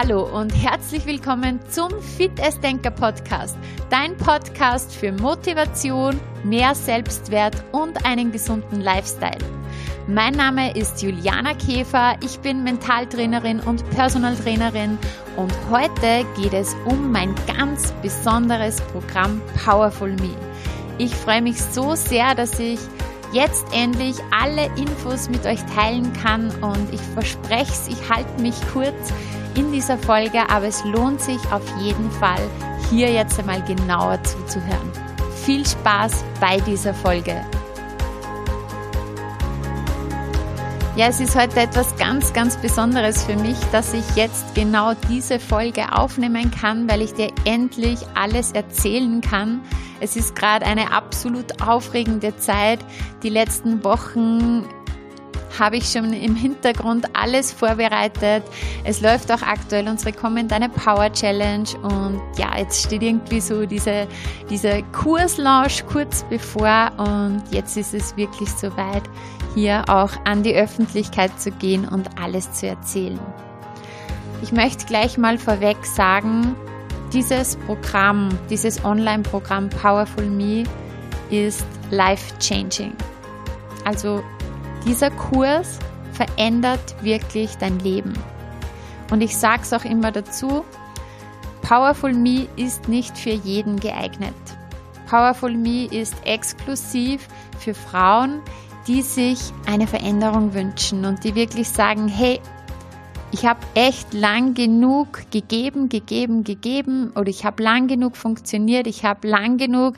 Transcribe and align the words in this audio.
Hallo 0.00 0.22
und 0.22 0.50
herzlich 0.50 1.06
willkommen 1.06 1.58
zum 1.70 1.90
Fit 2.00 2.40
as 2.40 2.60
Denker 2.60 2.92
Podcast, 2.92 3.58
dein 3.90 4.16
Podcast 4.16 4.94
für 4.94 5.10
Motivation, 5.10 6.20
mehr 6.44 6.72
Selbstwert 6.76 7.56
und 7.72 8.06
einen 8.06 8.30
gesunden 8.30 8.80
Lifestyle. 8.80 9.44
Mein 10.06 10.34
Name 10.34 10.72
ist 10.76 11.02
Juliana 11.02 11.52
Käfer, 11.54 12.16
ich 12.22 12.38
bin 12.38 12.62
Mentaltrainerin 12.62 13.58
und 13.58 13.90
Personaltrainerin 13.90 14.98
und 15.34 15.52
heute 15.68 16.24
geht 16.40 16.52
es 16.52 16.76
um 16.84 17.10
mein 17.10 17.34
ganz 17.48 17.90
besonderes 18.00 18.80
Programm 18.92 19.42
Powerful 19.64 20.12
Me. 20.12 20.30
Ich 20.98 21.12
freue 21.12 21.42
mich 21.42 21.60
so 21.60 21.96
sehr, 21.96 22.36
dass 22.36 22.60
ich 22.60 22.78
jetzt 23.32 23.64
endlich 23.74 24.14
alle 24.30 24.66
Infos 24.76 25.28
mit 25.28 25.44
euch 25.44 25.60
teilen 25.74 26.12
kann 26.12 26.52
und 26.60 26.94
ich 26.94 27.00
verspreche 27.00 27.72
es, 27.72 27.88
ich 27.88 28.08
halte 28.08 28.40
mich 28.40 28.54
kurz 28.72 29.12
in 29.58 29.72
dieser 29.72 29.98
Folge, 29.98 30.38
aber 30.48 30.66
es 30.66 30.84
lohnt 30.84 31.20
sich 31.20 31.40
auf 31.50 31.62
jeden 31.80 32.10
Fall, 32.12 32.48
hier 32.90 33.10
jetzt 33.10 33.38
einmal 33.40 33.60
genauer 33.64 34.22
zuzuhören. 34.22 34.92
Viel 35.44 35.66
Spaß 35.66 36.24
bei 36.40 36.58
dieser 36.60 36.94
Folge. 36.94 37.44
Ja, 40.94 41.06
es 41.08 41.20
ist 41.20 41.36
heute 41.36 41.60
etwas 41.60 41.96
ganz, 41.96 42.32
ganz 42.32 42.56
Besonderes 42.56 43.24
für 43.24 43.36
mich, 43.36 43.56
dass 43.72 43.94
ich 43.94 44.04
jetzt 44.16 44.54
genau 44.54 44.94
diese 45.08 45.40
Folge 45.40 45.92
aufnehmen 45.92 46.50
kann, 46.50 46.88
weil 46.88 47.02
ich 47.02 47.14
dir 47.14 47.30
endlich 47.44 48.00
alles 48.14 48.52
erzählen 48.52 49.20
kann. 49.20 49.60
Es 50.00 50.14
ist 50.16 50.36
gerade 50.36 50.66
eine 50.66 50.92
absolut 50.92 51.62
aufregende 51.62 52.36
Zeit. 52.36 52.80
Die 53.22 53.28
letzten 53.28 53.82
Wochen 53.84 54.64
habe 55.58 55.76
ich 55.76 55.90
schon 55.90 56.12
im 56.12 56.34
Hintergrund 56.34 57.06
alles 57.14 57.52
vorbereitet. 57.52 58.42
Es 58.84 59.00
läuft 59.00 59.30
auch 59.30 59.42
aktuell 59.42 59.88
unsere 59.88 60.12
Komm 60.12 60.36
in 60.36 60.48
deine 60.48 60.68
Power 60.68 61.12
Challenge 61.12 61.68
und 61.82 62.20
ja, 62.36 62.56
jetzt 62.58 62.86
steht 62.86 63.02
irgendwie 63.02 63.40
so 63.40 63.66
diese, 63.66 64.06
diese 64.50 64.82
Kurslaunch 64.92 65.86
kurz 65.86 66.24
bevor 66.24 66.90
und 66.96 67.42
jetzt 67.50 67.76
ist 67.76 67.94
es 67.94 68.16
wirklich 68.16 68.50
soweit, 68.50 69.02
hier 69.54 69.84
auch 69.88 70.10
an 70.24 70.42
die 70.42 70.54
Öffentlichkeit 70.54 71.40
zu 71.40 71.50
gehen 71.50 71.86
und 71.86 72.08
alles 72.20 72.52
zu 72.52 72.68
erzählen. 72.68 73.18
Ich 74.42 74.52
möchte 74.52 74.86
gleich 74.86 75.18
mal 75.18 75.38
vorweg 75.38 75.84
sagen, 75.84 76.54
dieses 77.12 77.56
Programm, 77.56 78.28
dieses 78.50 78.84
Online-Programm 78.84 79.70
Powerful 79.70 80.26
Me 80.26 80.64
ist 81.30 81.66
life-changing. 81.90 82.92
Also 83.84 84.22
dieser 84.86 85.10
Kurs 85.10 85.78
verändert 86.12 86.96
wirklich 87.02 87.56
dein 87.58 87.78
Leben. 87.78 88.12
Und 89.10 89.20
ich 89.20 89.36
sage 89.36 89.62
es 89.62 89.72
auch 89.72 89.84
immer 89.84 90.12
dazu, 90.12 90.64
Powerful 91.62 92.12
Me 92.12 92.48
ist 92.56 92.88
nicht 92.88 93.16
für 93.16 93.30
jeden 93.30 93.78
geeignet. 93.78 94.34
Powerful 95.08 95.54
Me 95.54 95.86
ist 95.86 96.14
exklusiv 96.24 97.28
für 97.58 97.74
Frauen, 97.74 98.40
die 98.86 99.02
sich 99.02 99.38
eine 99.66 99.86
Veränderung 99.86 100.54
wünschen 100.54 101.04
und 101.04 101.24
die 101.24 101.34
wirklich 101.34 101.68
sagen, 101.68 102.08
hey, 102.08 102.40
ich 103.30 103.44
habe 103.44 103.60
echt 103.74 104.14
lang 104.14 104.54
genug 104.54 105.30
gegeben, 105.30 105.88
gegeben, 105.90 106.44
gegeben 106.44 107.12
oder 107.14 107.28
ich 107.28 107.44
habe 107.44 107.62
lang 107.62 107.86
genug 107.86 108.16
funktioniert, 108.16 108.86
ich 108.86 109.04
habe 109.04 109.28
lang 109.28 109.58
genug 109.58 109.96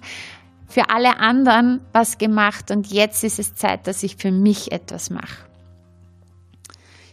für 0.71 0.89
alle 0.89 1.19
anderen 1.19 1.81
was 1.93 2.17
gemacht 2.17 2.71
und 2.71 2.87
jetzt 2.91 3.25
ist 3.25 3.39
es 3.39 3.55
Zeit, 3.55 3.87
dass 3.87 4.03
ich 4.03 4.17
für 4.17 4.31
mich 4.31 4.73
etwas 4.73 5.11
mache. 5.11 5.45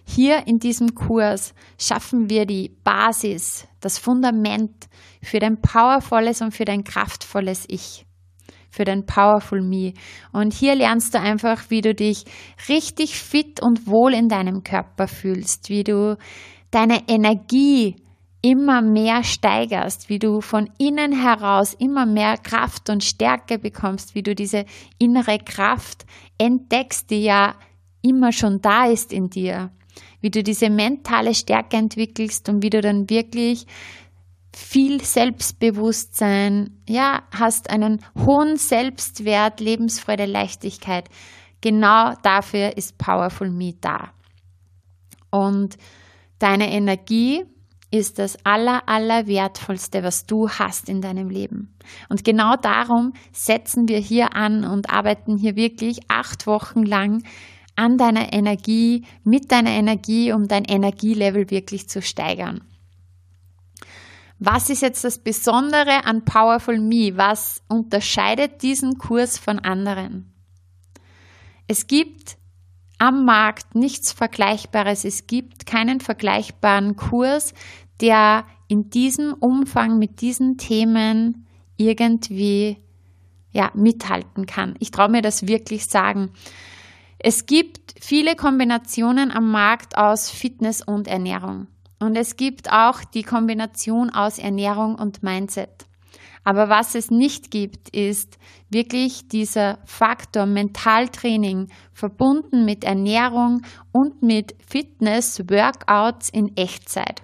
Hier 0.06 0.48
in 0.48 0.60
diesem 0.60 0.96
Kurs 0.96 1.54
schaffen 1.78 2.30
wir 2.30 2.46
die 2.46 2.72
Basis, 2.84 3.68
das 3.82 3.98
Fundament 3.98 4.88
für 5.22 5.40
dein 5.40 5.60
powervolles 5.60 6.42
und 6.42 6.52
für 6.54 6.66
dein 6.66 6.84
kraftvolles 6.84 7.66
Ich, 7.68 8.06
für 8.70 8.86
dein 8.86 9.06
Powerful 9.06 9.62
Me. 9.62 9.94
Und 10.32 10.54
hier 10.54 10.76
lernst 10.76 11.14
du 11.14 11.20
einfach, 11.20 11.70
wie 11.70 11.82
du 11.82 11.94
dich 11.94 12.24
richtig 12.70 13.20
fit 13.20 13.62
und 13.62 13.88
wohl 13.88 14.14
in 14.14 14.30
deinem 14.30 14.64
Körper 14.64 15.08
fühlst, 15.08 15.70
wie 15.70 15.84
du 15.84 16.18
deine 16.72 17.10
Energie 17.10 17.96
immer 18.42 18.82
mehr 18.82 19.24
steigerst, 19.24 20.10
wie 20.10 20.20
du 20.20 20.42
von 20.42 20.70
innen 20.78 21.12
heraus 21.12 21.74
immer 21.74 22.06
mehr 22.06 22.38
Kraft 22.38 22.90
und 22.90 23.04
Stärke 23.04 23.58
bekommst, 23.58 24.16
wie 24.16 24.24
du 24.24 24.36
diese 24.36 24.66
innere 25.00 25.40
Kraft 25.40 26.06
entdeckst, 26.38 27.10
die 27.10 27.24
ja 27.24 27.56
immer 28.02 28.32
schon 28.32 28.62
da 28.62 28.86
ist 28.86 29.12
in 29.12 29.30
dir, 29.30 29.72
wie 30.22 30.30
du 30.30 30.44
diese 30.44 30.70
mentale 30.70 31.34
Stärke 31.34 31.78
entwickelst 31.78 32.48
und 32.50 32.64
wie 32.64 32.70
du 32.70 32.82
dann 32.82 33.10
wirklich 33.10 33.66
viel 34.56 35.02
Selbstbewusstsein, 35.02 36.80
ja, 36.88 37.24
hast 37.32 37.70
einen 37.70 38.04
hohen 38.18 38.58
Selbstwert, 38.58 39.60
Lebensfreude, 39.60 40.26
Leichtigkeit. 40.26 41.10
Genau 41.62 42.14
dafür 42.24 42.76
ist 42.76 42.98
Powerful 42.98 43.52
Me 43.52 43.74
da. 43.80 44.12
Und 45.30 45.78
deine 46.40 46.72
Energie, 46.72 47.46
ist 47.90 48.20
das 48.20 48.38
aller, 48.44 48.88
aller 48.88 49.28
wertvollste, 49.28 50.04
was 50.04 50.26
du 50.26 50.50
hast 50.50 50.90
in 50.90 51.02
deinem 51.02 51.30
Leben. 51.30 51.74
Und 52.10 52.24
genau 52.24 52.56
darum 52.56 53.14
setzen 53.32 53.88
wir 53.88 54.00
hier 54.00 54.36
an 54.36 54.66
und 54.66 54.90
arbeiten 54.90 55.38
hier 55.38 55.56
wirklich 55.56 56.00
acht 56.10 56.48
Wochen 56.48 56.84
lang 56.84 57.24
an 57.76 57.98
deiner 57.98 58.34
Energie, 58.34 59.06
mit 59.24 59.52
deiner 59.52 59.70
Energie, 59.70 60.34
um 60.34 60.48
dein 60.48 60.66
Energielevel 60.66 61.50
wirklich 61.50 61.88
zu 61.88 62.02
steigern. 62.02 62.62
Was 64.40 64.70
ist 64.70 64.82
jetzt 64.82 65.04
das 65.04 65.18
Besondere 65.20 66.06
an 66.06 66.24
Powerful 66.24 66.80
Me? 66.80 67.14
Was 67.16 67.64
unterscheidet 67.68 68.62
diesen 68.62 68.98
Kurs 68.98 69.38
von 69.40 69.60
anderen? 69.60 70.34
Es 71.68 71.88
gibt 71.88 72.38
am 72.98 73.26
Markt 73.26 73.76
nichts 73.76 74.12
Vergleichbares. 74.12 75.06
Es 75.06 75.28
gibt 75.28 75.66
keinen 75.66 76.00
vergleichbaren 76.00 76.96
Kurs, 76.96 77.54
der 78.02 78.46
in 78.68 78.90
diesem 78.90 79.34
Umfang 79.34 80.00
mit 80.00 80.22
diesen 80.22 80.58
Themen 80.58 81.48
irgendwie 81.78 82.78
ja, 83.52 83.72
mithalten 83.74 84.46
kann. 84.46 84.76
Ich 84.80 84.92
traue 84.92 85.10
mir 85.10 85.22
das 85.22 85.48
wirklich 85.48 85.86
sagen. 85.86 86.32
Es 87.20 87.46
gibt 87.46 87.96
viele 88.00 88.36
Kombinationen 88.36 89.32
am 89.32 89.50
Markt 89.50 89.98
aus 89.98 90.30
Fitness 90.30 90.82
und 90.82 91.08
Ernährung. 91.08 91.68
Und 92.00 92.16
es 92.16 92.36
gibt 92.36 92.72
auch 92.72 93.04
die 93.04 93.24
Kombination 93.24 94.12
aus 94.12 94.38
Ernährung 94.38 94.96
und 94.96 95.24
Mindset. 95.24 95.87
Aber 96.48 96.70
was 96.70 96.96
es 96.96 97.12
nicht 97.12 97.52
gibt, 97.52 97.90
ist 97.90 98.38
wirklich 98.70 99.28
dieser 99.28 99.80
Faktor 99.84 100.46
Mentaltraining 100.46 101.68
verbunden 101.92 102.64
mit 102.64 102.86
Ernährung 102.86 103.64
und 103.92 104.24
mit 104.24 104.56
Fitness, 104.66 105.42
Workouts 105.50 106.30
in 106.30 106.56
Echtzeit. 106.56 107.22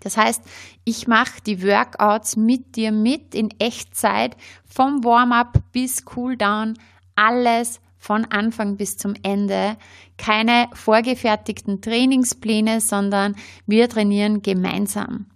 Das 0.00 0.16
heißt, 0.16 0.40
ich 0.86 1.06
mache 1.06 1.42
die 1.46 1.62
Workouts 1.62 2.38
mit 2.38 2.76
dir 2.76 2.90
mit 2.90 3.34
in 3.34 3.50
Echtzeit, 3.58 4.38
vom 4.64 5.04
Warm-up 5.04 5.58
bis 5.72 6.06
Cooldown, 6.06 6.72
alles 7.16 7.82
von 7.98 8.24
Anfang 8.24 8.78
bis 8.78 8.96
zum 8.96 9.12
Ende. 9.24 9.76
Keine 10.16 10.70
vorgefertigten 10.72 11.82
Trainingspläne, 11.82 12.80
sondern 12.80 13.36
wir 13.66 13.90
trainieren 13.90 14.40
gemeinsam. 14.40 15.26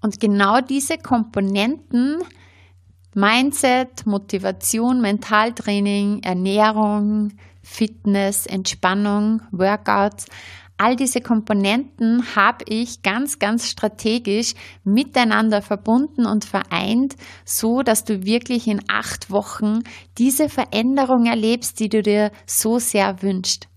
Und 0.00 0.20
genau 0.20 0.60
diese 0.60 0.98
Komponenten, 0.98 2.22
Mindset, 3.14 4.06
Motivation, 4.06 5.00
Mentaltraining, 5.00 6.22
Ernährung, 6.22 7.32
Fitness, 7.62 8.46
Entspannung, 8.46 9.42
Workouts, 9.50 10.26
all 10.80 10.96
diese 10.96 11.20
Komponenten 11.20 12.34
habe 12.34 12.64
ich 12.66 13.02
ganz, 13.02 13.38
ganz 13.38 13.68
strategisch 13.68 14.54
miteinander 14.82 15.60
verbunden 15.60 16.24
und 16.24 16.46
vereint, 16.46 17.16
so 17.44 17.82
dass 17.82 18.04
du 18.04 18.24
wirklich 18.24 18.66
in 18.66 18.80
acht 18.88 19.30
Wochen 19.30 19.80
diese 20.16 20.48
Veränderung 20.48 21.26
erlebst, 21.26 21.80
die 21.80 21.90
du 21.90 22.02
dir 22.02 22.32
so 22.46 22.78
sehr 22.78 23.20
wünschst. 23.20 23.68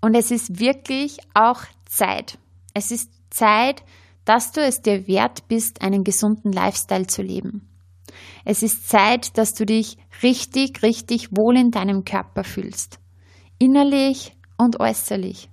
Und 0.00 0.14
es 0.14 0.30
ist 0.30 0.60
wirklich 0.60 1.18
auch 1.34 1.62
Zeit. 1.86 2.38
Es 2.72 2.92
ist 2.92 3.10
Zeit, 3.30 3.82
dass 4.24 4.52
du 4.52 4.60
es 4.60 4.82
dir 4.82 5.06
wert 5.06 5.48
bist, 5.48 5.82
einen 5.82 6.04
gesunden 6.04 6.52
Lifestyle 6.52 7.06
zu 7.06 7.22
leben. 7.22 7.68
Es 8.44 8.62
ist 8.62 8.88
Zeit, 8.88 9.36
dass 9.38 9.54
du 9.54 9.64
dich 9.64 9.98
richtig, 10.22 10.82
richtig 10.82 11.30
wohl 11.30 11.56
in 11.56 11.70
deinem 11.70 12.04
Körper 12.04 12.44
fühlst. 12.44 12.98
Innerlich 13.58 14.36
und 14.58 14.80
äußerlich. 14.80 15.48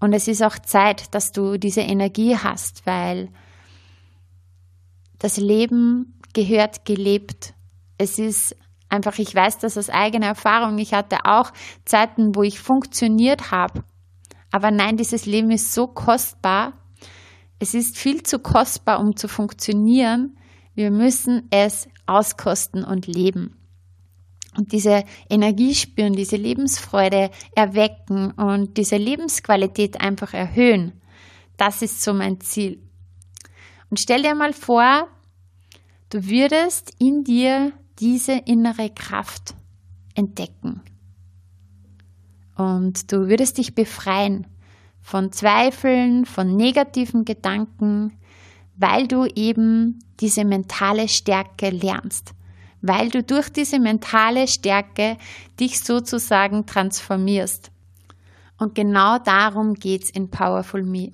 Und 0.00 0.12
es 0.12 0.28
ist 0.28 0.42
auch 0.42 0.58
Zeit, 0.58 1.14
dass 1.14 1.32
du 1.32 1.58
diese 1.58 1.82
Energie 1.82 2.36
hast, 2.36 2.86
weil 2.86 3.28
das 5.18 5.36
Leben 5.36 6.18
gehört 6.32 6.84
gelebt. 6.84 7.54
Es 7.98 8.18
ist 8.18 8.56
einfach, 8.88 9.18
ich 9.18 9.34
weiß 9.34 9.58
das 9.58 9.76
aus 9.76 9.90
eigener 9.90 10.28
Erfahrung. 10.28 10.78
Ich 10.78 10.94
hatte 10.94 11.18
auch 11.24 11.52
Zeiten, 11.84 12.34
wo 12.34 12.42
ich 12.42 12.60
funktioniert 12.60 13.50
habe, 13.50 13.84
Aber 14.50 14.70
nein, 14.70 14.96
dieses 14.96 15.26
Leben 15.26 15.50
ist 15.50 15.72
so 15.72 15.86
kostbar. 15.86 16.72
Es 17.60 17.74
ist 17.74 17.98
viel 17.98 18.22
zu 18.22 18.38
kostbar, 18.38 19.00
um 19.00 19.16
zu 19.16 19.28
funktionieren. 19.28 20.36
Wir 20.74 20.90
müssen 20.90 21.46
es 21.50 21.88
auskosten 22.06 22.84
und 22.84 23.06
leben. 23.06 23.54
Und 24.56 24.72
diese 24.72 25.04
Energie 25.28 25.74
spüren, 25.74 26.14
diese 26.14 26.36
Lebensfreude 26.36 27.30
erwecken 27.54 28.32
und 28.32 28.78
diese 28.78 28.96
Lebensqualität 28.96 30.00
einfach 30.00 30.32
erhöhen. 30.32 31.00
Das 31.58 31.82
ist 31.82 32.02
so 32.02 32.14
mein 32.14 32.40
Ziel. 32.40 32.80
Und 33.90 34.00
stell 34.00 34.22
dir 34.22 34.34
mal 34.34 34.54
vor, 34.54 35.08
du 36.08 36.26
würdest 36.26 36.94
in 36.98 37.24
dir 37.24 37.72
diese 37.98 38.32
innere 38.32 38.88
Kraft 38.88 39.54
entdecken. 40.14 40.80
Und 42.56 43.12
du 43.12 43.28
würdest 43.28 43.58
dich 43.58 43.74
befreien 43.74 44.46
von 45.10 45.32
Zweifeln, 45.32 46.24
von 46.24 46.56
negativen 46.56 47.24
Gedanken, 47.24 48.16
weil 48.76 49.08
du 49.08 49.26
eben 49.26 49.98
diese 50.20 50.44
mentale 50.44 51.08
Stärke 51.08 51.70
lernst, 51.70 52.30
weil 52.80 53.08
du 53.08 53.20
durch 53.24 53.48
diese 53.48 53.80
mentale 53.80 54.46
Stärke 54.46 55.16
dich 55.58 55.80
sozusagen 55.80 56.64
transformierst. 56.64 57.72
Und 58.56 58.76
genau 58.76 59.18
darum 59.18 59.74
geht 59.74 60.04
es 60.04 60.10
in 60.10 60.30
Powerful 60.30 60.84
Me. 60.84 61.10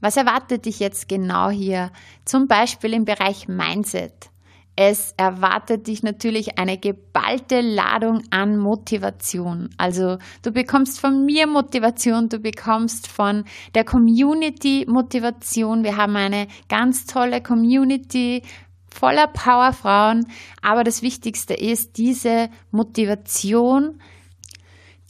Was 0.00 0.18
erwartet 0.18 0.66
dich 0.66 0.78
jetzt 0.78 1.08
genau 1.08 1.48
hier? 1.48 1.90
Zum 2.26 2.48
Beispiel 2.48 2.92
im 2.92 3.06
Bereich 3.06 3.48
Mindset. 3.48 4.28
Es 4.74 5.12
erwartet 5.18 5.86
dich 5.86 6.02
natürlich 6.02 6.58
eine 6.58 6.78
geballte 6.78 7.60
Ladung 7.60 8.22
an 8.30 8.56
Motivation. 8.56 9.68
Also 9.76 10.16
du 10.42 10.50
bekommst 10.50 10.98
von 10.98 11.26
mir 11.26 11.46
Motivation, 11.46 12.30
du 12.30 12.38
bekommst 12.38 13.06
von 13.06 13.44
der 13.74 13.84
Community 13.84 14.86
Motivation. 14.88 15.84
Wir 15.84 15.98
haben 15.98 16.16
eine 16.16 16.48
ganz 16.68 17.04
tolle 17.04 17.42
Community 17.42 18.42
voller 18.88 19.26
Powerfrauen. 19.26 20.26
Aber 20.62 20.84
das 20.84 21.02
Wichtigste 21.02 21.52
ist 21.52 21.98
diese 21.98 22.48
Motivation, 22.70 24.00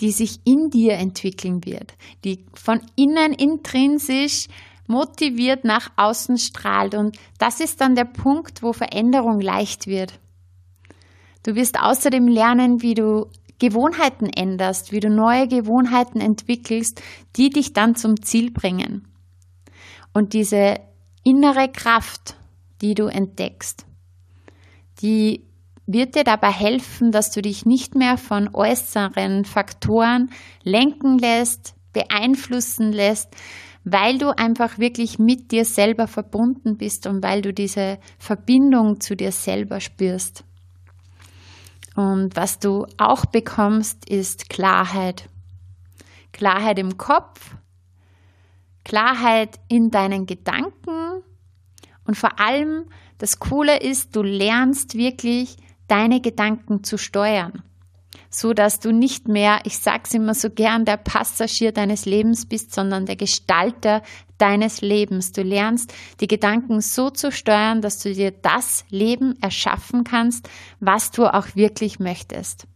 die 0.01 0.11
sich 0.11 0.41
in 0.45 0.71
dir 0.71 0.95
entwickeln 0.95 1.65
wird, 1.65 1.95
die 2.25 2.45
von 2.55 2.81
innen 2.97 3.33
intrinsisch 3.33 4.49
motiviert 4.87 5.65
nach 5.65 5.91
außen 5.97 6.39
strahlt. 6.39 6.95
Und 6.95 7.17
das 7.39 7.61
ist 7.61 7.81
dann 7.81 7.95
der 7.95 8.05
Punkt, 8.05 8.63
wo 8.63 8.73
Veränderung 8.73 9.41
leicht 9.41 9.87
wird. 9.87 10.19
Du 11.45 11.55
wirst 11.55 11.79
außerdem 11.81 12.29
lernen, 12.29 12.83
wie 12.83 12.95
du 12.95 13.27
Gewohnheiten 13.59 14.27
änderst, 14.27 14.93
wie 14.93 15.01
du 15.01 15.09
neue 15.09 15.47
Gewohnheiten 15.47 16.21
entwickelst, 16.21 17.01
die 17.37 17.51
dich 17.51 17.73
dann 17.73 17.95
zum 17.95 18.21
Ziel 18.23 18.51
bringen. 18.51 19.07
Und 20.13 20.33
diese 20.33 20.81
innere 21.25 21.69
Kraft, 21.71 22.37
die 22.81 22.95
du 22.95 23.07
entdeckst, 23.07 23.87
die 25.01 25.47
wird 25.87 26.15
dir 26.15 26.25
dabei 26.25 26.51
helfen, 26.51 27.11
dass 27.11 27.31
du 27.31 27.43
dich 27.43 27.67
nicht 27.67 27.95
mehr 27.95 28.17
von 28.17 28.51
äußeren 28.53 29.45
Faktoren 29.45 30.31
lenken 30.63 31.19
lässt, 31.19 31.75
beeinflussen 31.93 32.93
lässt, 32.93 33.29
weil 33.85 34.19
du 34.19 34.37
einfach 34.37 34.79
wirklich 34.79 35.19
mit 35.19 35.51
dir 35.51 35.65
selber 35.65 36.07
verbunden 36.07 36.77
bist 36.77 37.07
und 37.07 37.23
weil 37.23 37.43
du 37.43 37.53
diese 37.53 37.99
Verbindung 38.19 39.01
zu 39.01 39.17
dir 39.17 39.33
selber 39.33 39.81
spürst. 39.81 40.45
Und 41.95 42.37
was 42.37 42.59
du 42.59 42.87
auch 42.97 43.27
bekommst, 43.27 44.09
ist 44.09 44.49
Klarheit. 44.49 45.29
Klarheit 46.33 46.79
im 46.79 46.97
Kopf, 46.97 47.57
Klarheit 48.85 49.61
in 49.69 49.91
deinen 49.91 50.27
Gedanken 50.27 51.23
und 52.07 52.17
vor 52.17 52.41
allem 52.41 52.87
das 53.19 53.39
Coole 53.39 53.81
ist, 53.81 54.17
du 54.17 54.23
lernst 54.23 54.95
wirklich 54.97 55.57
deine 55.87 56.21
Gedanken 56.21 56.83
zu 56.83 56.97
steuern 56.97 57.63
so 58.35 58.55
dass 58.55 58.81
du 58.81 58.93
nicht 58.93 59.29
mehr, 59.29 59.61
ich 59.65 59.79
sag's 59.79 60.15
immer 60.15 60.35
so 60.35 60.49
gern, 60.49 60.87
der 60.87 60.97
Passagier 60.97 61.71
deines 61.71 62.07
Lebens 62.07 62.47
bist, 62.47 62.75
sondern 62.75 63.05
der 63.05 63.17
Gestalter 63.17 64.03
deines 64.39 64.81
Lebens. 64.81 65.33
Du 65.33 65.43
lernst 65.43 65.93
die 66.21 66.27
Gedanken 66.27 66.81
so 66.81 67.11
zu 67.11 67.31
steuern, 67.31 67.83
dass 67.83 67.99
du 67.99 68.13
dir 68.13 68.31
das 68.31 68.85
Leben 68.89 69.41
erschaffen 69.43 70.03
kannst, 70.03 70.49
was 70.81 71.11
du 71.11 71.27
auch 71.27 71.55
wirklich 71.55 71.99
möchtest. 72.01 72.67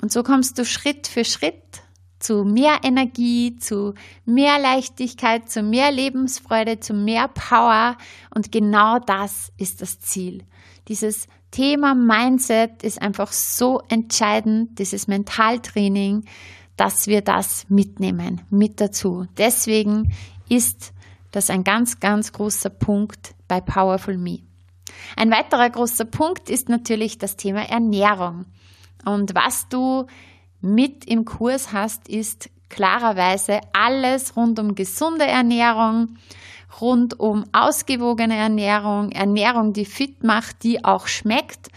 Und 0.00 0.12
so 0.12 0.22
kommst 0.22 0.58
du 0.58 0.64
Schritt 0.64 1.08
für 1.08 1.24
Schritt 1.24 1.82
zu 2.20 2.44
mehr 2.44 2.80
Energie, 2.82 3.56
zu 3.58 3.94
mehr 4.24 4.58
Leichtigkeit, 4.58 5.50
zu 5.50 5.62
mehr 5.62 5.90
Lebensfreude, 5.90 6.78
zu 6.78 6.94
mehr 6.94 7.28
Power. 7.28 7.96
Und 8.34 8.52
genau 8.52 8.98
das 8.98 9.52
ist 9.56 9.82
das 9.82 10.00
Ziel. 10.00 10.44
Dieses 10.88 11.28
Thema 11.50 11.94
Mindset 11.94 12.82
ist 12.82 13.00
einfach 13.00 13.32
so 13.32 13.82
entscheidend, 13.88 14.78
dieses 14.78 15.06
Mentaltraining, 15.06 16.24
dass 16.76 17.06
wir 17.06 17.22
das 17.22 17.66
mitnehmen, 17.68 18.42
mit 18.50 18.80
dazu. 18.80 19.26
Deswegen 19.36 20.12
ist 20.48 20.92
das 21.32 21.50
ein 21.50 21.64
ganz, 21.64 22.00
ganz 22.00 22.32
großer 22.32 22.70
Punkt 22.70 23.34
bei 23.48 23.60
Powerful 23.60 24.16
Me. 24.16 24.40
Ein 25.16 25.30
weiterer 25.30 25.70
großer 25.70 26.04
Punkt 26.04 26.50
ist 26.50 26.68
natürlich 26.68 27.18
das 27.18 27.36
Thema 27.36 27.68
Ernährung. 27.68 28.46
Und 29.04 29.34
was 29.34 29.68
du 29.68 30.06
mit 30.60 31.04
im 31.04 31.24
Kurs 31.24 31.72
hast, 31.72 32.08
ist 32.08 32.50
klarerweise 32.68 33.60
alles 33.72 34.36
rund 34.36 34.58
um 34.58 34.74
gesunde 34.74 35.24
Ernährung, 35.24 36.16
rund 36.80 37.18
um 37.18 37.44
ausgewogene 37.52 38.36
Ernährung, 38.36 39.12
Ernährung, 39.12 39.72
die 39.72 39.84
fit 39.84 40.22
macht, 40.22 40.62
die 40.62 40.84
auch 40.84 41.06
schmeckt. 41.06 41.68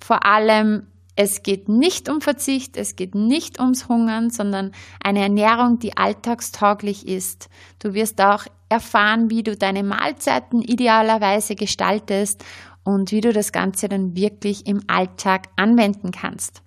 Vor 0.00 0.24
allem, 0.24 0.86
es 1.16 1.42
geht 1.42 1.68
nicht 1.68 2.08
um 2.08 2.20
Verzicht, 2.20 2.76
es 2.76 2.94
geht 2.94 3.14
nicht 3.14 3.58
ums 3.58 3.88
Hungern, 3.88 4.30
sondern 4.30 4.72
eine 5.02 5.22
Ernährung, 5.22 5.80
die 5.80 5.96
alltagstauglich 5.96 7.08
ist. 7.08 7.48
Du 7.80 7.92
wirst 7.94 8.20
auch 8.20 8.44
erfahren, 8.68 9.30
wie 9.30 9.42
du 9.42 9.56
deine 9.56 9.82
Mahlzeiten 9.82 10.62
idealerweise 10.62 11.56
gestaltest 11.56 12.44
und 12.84 13.10
wie 13.10 13.20
du 13.20 13.32
das 13.32 13.50
Ganze 13.50 13.88
dann 13.88 14.14
wirklich 14.14 14.66
im 14.66 14.82
Alltag 14.86 15.48
anwenden 15.56 16.12
kannst. 16.12 16.62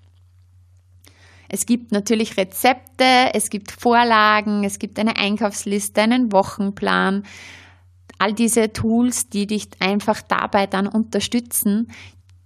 Es 1.47 1.65
gibt 1.65 1.91
natürlich 1.91 2.37
Rezepte, 2.37 3.33
es 3.33 3.49
gibt 3.49 3.71
Vorlagen, 3.71 4.63
es 4.63 4.79
gibt 4.79 4.97
eine 4.99 5.17
Einkaufsliste, 5.17 6.01
einen 6.01 6.31
Wochenplan. 6.31 7.23
All 8.21 8.33
diese 8.33 8.71
Tools, 8.71 9.29
die 9.29 9.47
dich 9.47 9.67
einfach 9.79 10.21
dabei 10.21 10.67
dann 10.67 10.85
unterstützen, 10.85 11.91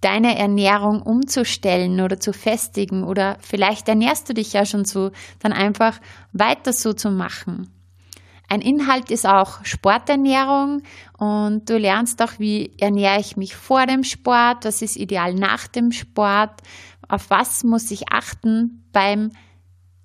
deine 0.00 0.38
Ernährung 0.38 1.02
umzustellen 1.02 2.00
oder 2.00 2.18
zu 2.18 2.32
festigen 2.32 3.04
oder 3.04 3.36
vielleicht 3.42 3.86
ernährst 3.86 4.26
du 4.26 4.32
dich 4.32 4.54
ja 4.54 4.64
schon 4.64 4.86
so, 4.86 5.10
dann 5.38 5.52
einfach 5.52 6.00
weiter 6.32 6.72
so 6.72 6.94
zu 6.94 7.10
machen. 7.10 7.70
Ein 8.48 8.62
Inhalt 8.62 9.10
ist 9.10 9.26
auch 9.26 9.66
Sporternährung 9.66 10.80
und 11.18 11.68
du 11.68 11.76
lernst 11.76 12.22
auch, 12.22 12.38
wie 12.38 12.72
ernähre 12.78 13.20
ich 13.20 13.36
mich 13.36 13.54
vor 13.54 13.84
dem 13.84 14.02
Sport, 14.02 14.64
was 14.64 14.80
ist 14.80 14.96
ideal 14.96 15.34
nach 15.34 15.66
dem 15.66 15.92
Sport, 15.92 16.62
auf 17.06 17.28
was 17.28 17.64
muss 17.64 17.90
ich 17.90 18.10
achten 18.10 18.88
beim 18.92 19.30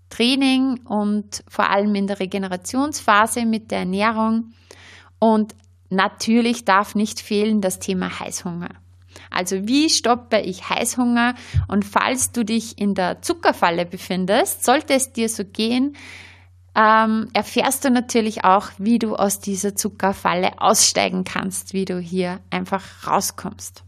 Training 0.10 0.82
und 0.82 1.46
vor 1.48 1.70
allem 1.70 1.96
in 1.96 2.08
der 2.08 2.20
Regenerationsphase 2.20 3.46
mit 3.46 3.72
der 3.72 3.80
Ernährung. 3.80 4.52
Und 5.22 5.54
natürlich 5.90 6.66
darf 6.66 6.96
nicht 6.96 7.20
fehlen 7.20 7.62
das 7.62 7.78
Thema 7.78 8.20
Heißhunger. 8.20 8.70
Also 9.30 9.68
wie 9.68 9.88
stoppe 9.90 10.40
ich 10.40 10.68
Heißhunger? 10.68 11.36
Und 11.68 11.86
falls 11.86 12.32
du 12.32 12.44
dich 12.44 12.80
in 12.80 12.96
der 12.96 13.22
Zuckerfalle 13.22 13.86
befindest, 13.86 14.66
sollte 14.66 14.94
es 14.94 15.14
dir 15.14 15.30
so 15.30 15.46
gehen, 15.46 15.96
ähm, 16.74 17.28
erfährst 17.34 17.86
du 17.86 17.92
natürlich 17.92 18.46
auch, 18.46 18.70
wie 18.80 18.98
du 18.98 19.16
aus 19.16 19.40
dieser 19.40 19.76
Zuckerfalle 19.76 20.60
aussteigen 20.60 21.24
kannst, 21.24 21.74
wie 21.74 21.86
du 21.86 22.00
hier 22.00 22.40
einfach 22.50 22.84
rauskommst. 23.06 23.84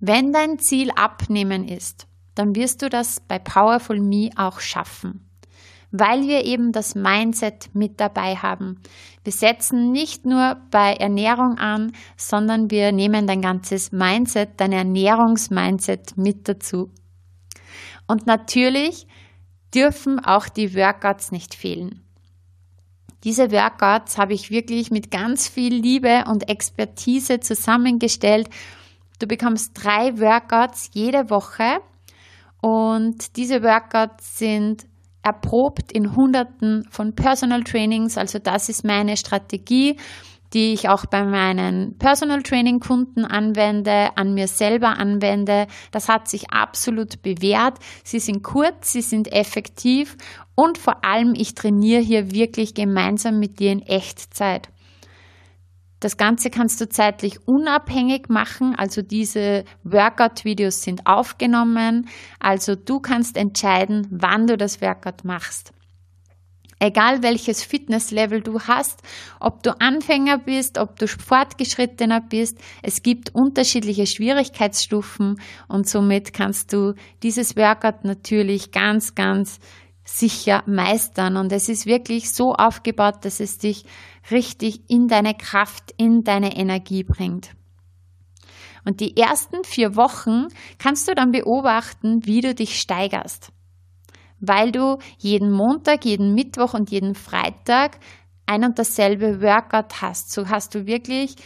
Wenn 0.00 0.34
dein 0.34 0.58
Ziel 0.58 0.90
abnehmen 0.90 1.66
ist, 1.66 2.06
dann 2.34 2.54
wirst 2.54 2.82
du 2.82 2.90
das 2.90 3.20
bei 3.20 3.38
Powerful 3.38 4.00
Me 4.00 4.30
auch 4.36 4.60
schaffen, 4.60 5.27
weil 5.90 6.22
wir 6.28 6.44
eben 6.44 6.72
das 6.72 6.94
Mindset 6.94 7.70
mit 7.74 8.00
dabei 8.00 8.36
haben. 8.36 8.80
Wir 9.24 9.32
setzen 9.32 9.92
nicht 9.92 10.26
nur 10.26 10.56
bei 10.70 10.94
Ernährung 10.94 11.58
an, 11.58 11.92
sondern 12.16 12.70
wir 12.70 12.92
nehmen 12.92 13.26
dein 13.26 13.42
ganzes 13.42 13.92
Mindset, 13.92 14.50
dein 14.58 14.72
Ernährungsmindset 14.72 16.16
mit 16.16 16.48
dazu. 16.48 16.90
Und 18.06 18.26
natürlich 18.26 19.06
dürfen 19.74 20.18
auch 20.18 20.48
die 20.48 20.74
Workouts 20.74 21.32
nicht 21.32 21.54
fehlen. 21.54 22.02
Diese 23.24 23.50
Workouts 23.50 24.16
habe 24.16 24.34
ich 24.34 24.50
wirklich 24.50 24.90
mit 24.90 25.10
ganz 25.10 25.48
viel 25.48 25.74
Liebe 25.74 26.24
und 26.28 26.48
Expertise 26.48 27.40
zusammengestellt 27.40 28.48
Du 29.18 29.26
bekommst 29.26 29.72
drei 29.74 30.18
Workouts 30.18 30.90
jede 30.92 31.28
Woche 31.30 31.80
Und 32.60 33.36
diese 33.36 33.62
Workouts 33.62 34.38
sind 34.38 34.86
erprobt 35.22 35.92
in 35.92 36.14
Hunderten 36.16 36.84
von 36.90 37.14
Personal 37.14 37.62
Trainings. 37.62 38.16
Also 38.16 38.38
das 38.38 38.68
ist 38.68 38.84
meine 38.84 39.16
Strategie, 39.16 39.96
die 40.54 40.72
ich 40.72 40.88
auch 40.88 41.04
bei 41.06 41.24
meinen 41.24 41.98
Personal 41.98 42.42
Training 42.42 42.80
Kunden 42.80 43.24
anwende, 43.24 44.16
an 44.16 44.34
mir 44.34 44.48
selber 44.48 44.98
anwende. 44.98 45.66
Das 45.90 46.08
hat 46.08 46.28
sich 46.28 46.50
absolut 46.50 47.22
bewährt. 47.22 47.78
Sie 48.04 48.18
sind 48.18 48.42
kurz, 48.42 48.92
sie 48.92 49.02
sind 49.02 49.32
effektiv 49.32 50.16
und 50.54 50.78
vor 50.78 51.04
allem 51.04 51.34
ich 51.34 51.54
trainiere 51.54 52.00
hier 52.00 52.32
wirklich 52.32 52.74
gemeinsam 52.74 53.38
mit 53.38 53.58
dir 53.58 53.72
in 53.72 53.82
Echtzeit. 53.82 54.68
Das 56.00 56.16
Ganze 56.16 56.50
kannst 56.50 56.80
du 56.80 56.88
zeitlich 56.88 57.46
unabhängig 57.46 58.28
machen, 58.28 58.74
also 58.76 59.02
diese 59.02 59.64
Workout-Videos 59.82 60.82
sind 60.82 61.06
aufgenommen, 61.06 62.08
also 62.38 62.76
du 62.76 63.00
kannst 63.00 63.36
entscheiden, 63.36 64.06
wann 64.10 64.46
du 64.46 64.56
das 64.56 64.80
Workout 64.80 65.24
machst. 65.24 65.72
Egal 66.80 67.24
welches 67.24 67.64
Fitnesslevel 67.64 68.40
du 68.40 68.60
hast, 68.60 69.02
ob 69.40 69.64
du 69.64 69.80
Anfänger 69.80 70.38
bist, 70.38 70.78
ob 70.78 70.96
du 70.96 71.08
fortgeschrittener 71.08 72.20
bist, 72.20 72.58
es 72.82 73.02
gibt 73.02 73.34
unterschiedliche 73.34 74.06
Schwierigkeitsstufen 74.06 75.40
und 75.66 75.88
somit 75.88 76.32
kannst 76.32 76.72
du 76.72 76.94
dieses 77.24 77.56
Workout 77.56 78.04
natürlich 78.04 78.70
ganz, 78.70 79.16
ganz 79.16 79.58
sicher 80.08 80.62
meistern. 80.66 81.36
Und 81.36 81.52
es 81.52 81.68
ist 81.68 81.86
wirklich 81.86 82.32
so 82.32 82.54
aufgebaut, 82.54 83.24
dass 83.24 83.40
es 83.40 83.58
dich 83.58 83.84
richtig 84.30 84.80
in 84.88 85.06
deine 85.06 85.34
Kraft, 85.34 85.92
in 85.96 86.24
deine 86.24 86.56
Energie 86.56 87.04
bringt. 87.04 87.50
Und 88.84 89.00
die 89.00 89.16
ersten 89.16 89.64
vier 89.64 89.96
Wochen 89.96 90.46
kannst 90.78 91.08
du 91.08 91.14
dann 91.14 91.30
beobachten, 91.30 92.24
wie 92.24 92.40
du 92.40 92.54
dich 92.54 92.80
steigerst. 92.80 93.52
Weil 94.40 94.72
du 94.72 94.98
jeden 95.18 95.50
Montag, 95.50 96.04
jeden 96.04 96.34
Mittwoch 96.34 96.72
und 96.72 96.90
jeden 96.90 97.14
Freitag 97.14 97.98
ein 98.46 98.64
und 98.64 98.78
dasselbe 98.78 99.42
Workout 99.42 100.00
hast. 100.00 100.32
So 100.32 100.48
hast 100.48 100.74
du 100.74 100.86
wirklich 100.86 101.36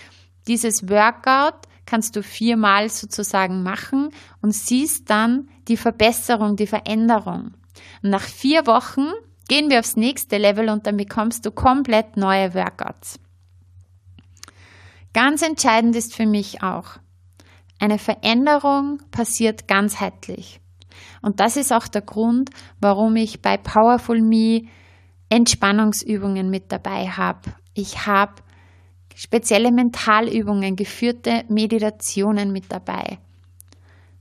dieses 0.47 0.88
Workout, 0.88 1.54
kannst 1.85 2.14
du 2.14 2.23
viermal 2.23 2.88
sozusagen 2.90 3.62
machen 3.64 4.11
und 4.40 4.54
siehst 4.54 5.11
dann 5.11 5.49
die 5.66 5.76
Verbesserung, 5.76 6.54
die 6.54 6.66
Veränderung. 6.69 7.54
Nach 8.02 8.22
vier 8.22 8.66
Wochen 8.66 9.08
gehen 9.48 9.70
wir 9.70 9.80
aufs 9.80 9.96
nächste 9.96 10.38
Level 10.38 10.68
und 10.68 10.86
dann 10.86 10.96
bekommst 10.96 11.44
du 11.46 11.50
komplett 11.50 12.16
neue 12.16 12.54
Workouts. 12.54 13.20
Ganz 15.12 15.42
entscheidend 15.42 15.94
ist 15.94 16.14
für 16.14 16.26
mich 16.26 16.62
auch, 16.62 16.98
eine 17.78 17.98
Veränderung 17.98 19.02
passiert 19.10 19.68
ganzheitlich. 19.68 20.60
Und 21.20 21.40
das 21.40 21.56
ist 21.56 21.72
auch 21.72 21.88
der 21.88 22.02
Grund, 22.02 22.50
warum 22.80 23.16
ich 23.16 23.42
bei 23.42 23.56
Powerful 23.56 24.22
Me 24.22 24.62
Entspannungsübungen 25.28 26.50
mit 26.50 26.70
dabei 26.70 27.08
habe. 27.08 27.54
Ich 27.74 28.06
habe 28.06 28.34
spezielle 29.14 29.72
Mentalübungen, 29.72 30.76
geführte 30.76 31.44
Meditationen 31.48 32.52
mit 32.52 32.70
dabei, 32.70 33.18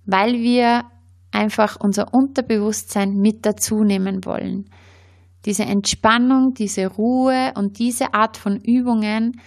weil 0.05 0.33
wir 0.33 0.85
einfach 1.31 1.77
unser 1.79 2.13
Unterbewusstsein 2.13 3.15
mit 3.15 3.45
dazu 3.45 3.83
nehmen 3.83 4.25
wollen. 4.25 4.69
Diese 5.45 5.63
Entspannung, 5.63 6.53
diese 6.53 6.87
Ruhe 6.87 7.53
und 7.55 7.79
diese 7.79 8.13
Art 8.13 8.37
von 8.37 8.57
Übungen 8.57 9.41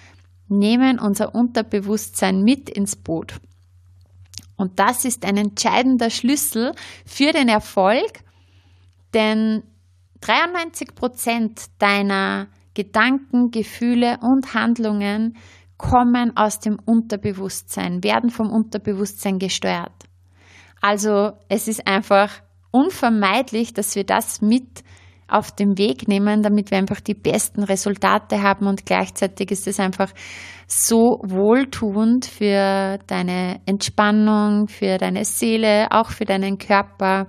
nehmen 0.48 0.98
unser 0.98 1.34
Unterbewusstsein 1.34 2.42
mit 2.42 2.68
ins 2.68 2.96
Boot. 2.96 3.40
Und 4.56 4.78
das 4.78 5.04
ist 5.04 5.24
ein 5.24 5.36
entscheidender 5.36 6.10
Schlüssel 6.10 6.72
für 7.04 7.32
den 7.32 7.48
Erfolg, 7.48 8.20
denn 9.12 9.62
93 10.20 10.94
Prozent 10.94 11.66
deiner 11.78 12.48
Gedanken, 12.74 13.50
Gefühle 13.50 14.18
und 14.20 14.54
Handlungen 14.54 15.36
kommen 15.76 16.36
aus 16.36 16.60
dem 16.60 16.78
Unterbewusstsein, 16.84 18.02
werden 18.02 18.30
vom 18.30 18.50
Unterbewusstsein 18.50 19.38
gesteuert. 19.38 19.92
Also 20.86 21.32
es 21.48 21.66
ist 21.66 21.86
einfach 21.86 22.30
unvermeidlich, 22.70 23.72
dass 23.72 23.96
wir 23.96 24.04
das 24.04 24.42
mit 24.42 24.84
auf 25.28 25.50
den 25.50 25.78
Weg 25.78 26.08
nehmen, 26.08 26.42
damit 26.42 26.70
wir 26.70 26.76
einfach 26.76 27.00
die 27.00 27.14
besten 27.14 27.62
Resultate 27.62 28.42
haben. 28.42 28.66
Und 28.66 28.84
gleichzeitig 28.84 29.50
ist 29.50 29.66
es 29.66 29.80
einfach 29.80 30.12
so 30.66 31.22
wohltuend 31.24 32.26
für 32.26 32.98
deine 33.06 33.62
Entspannung, 33.64 34.68
für 34.68 34.98
deine 34.98 35.24
Seele, 35.24 35.86
auch 35.90 36.10
für 36.10 36.26
deinen 36.26 36.58
Körper. 36.58 37.28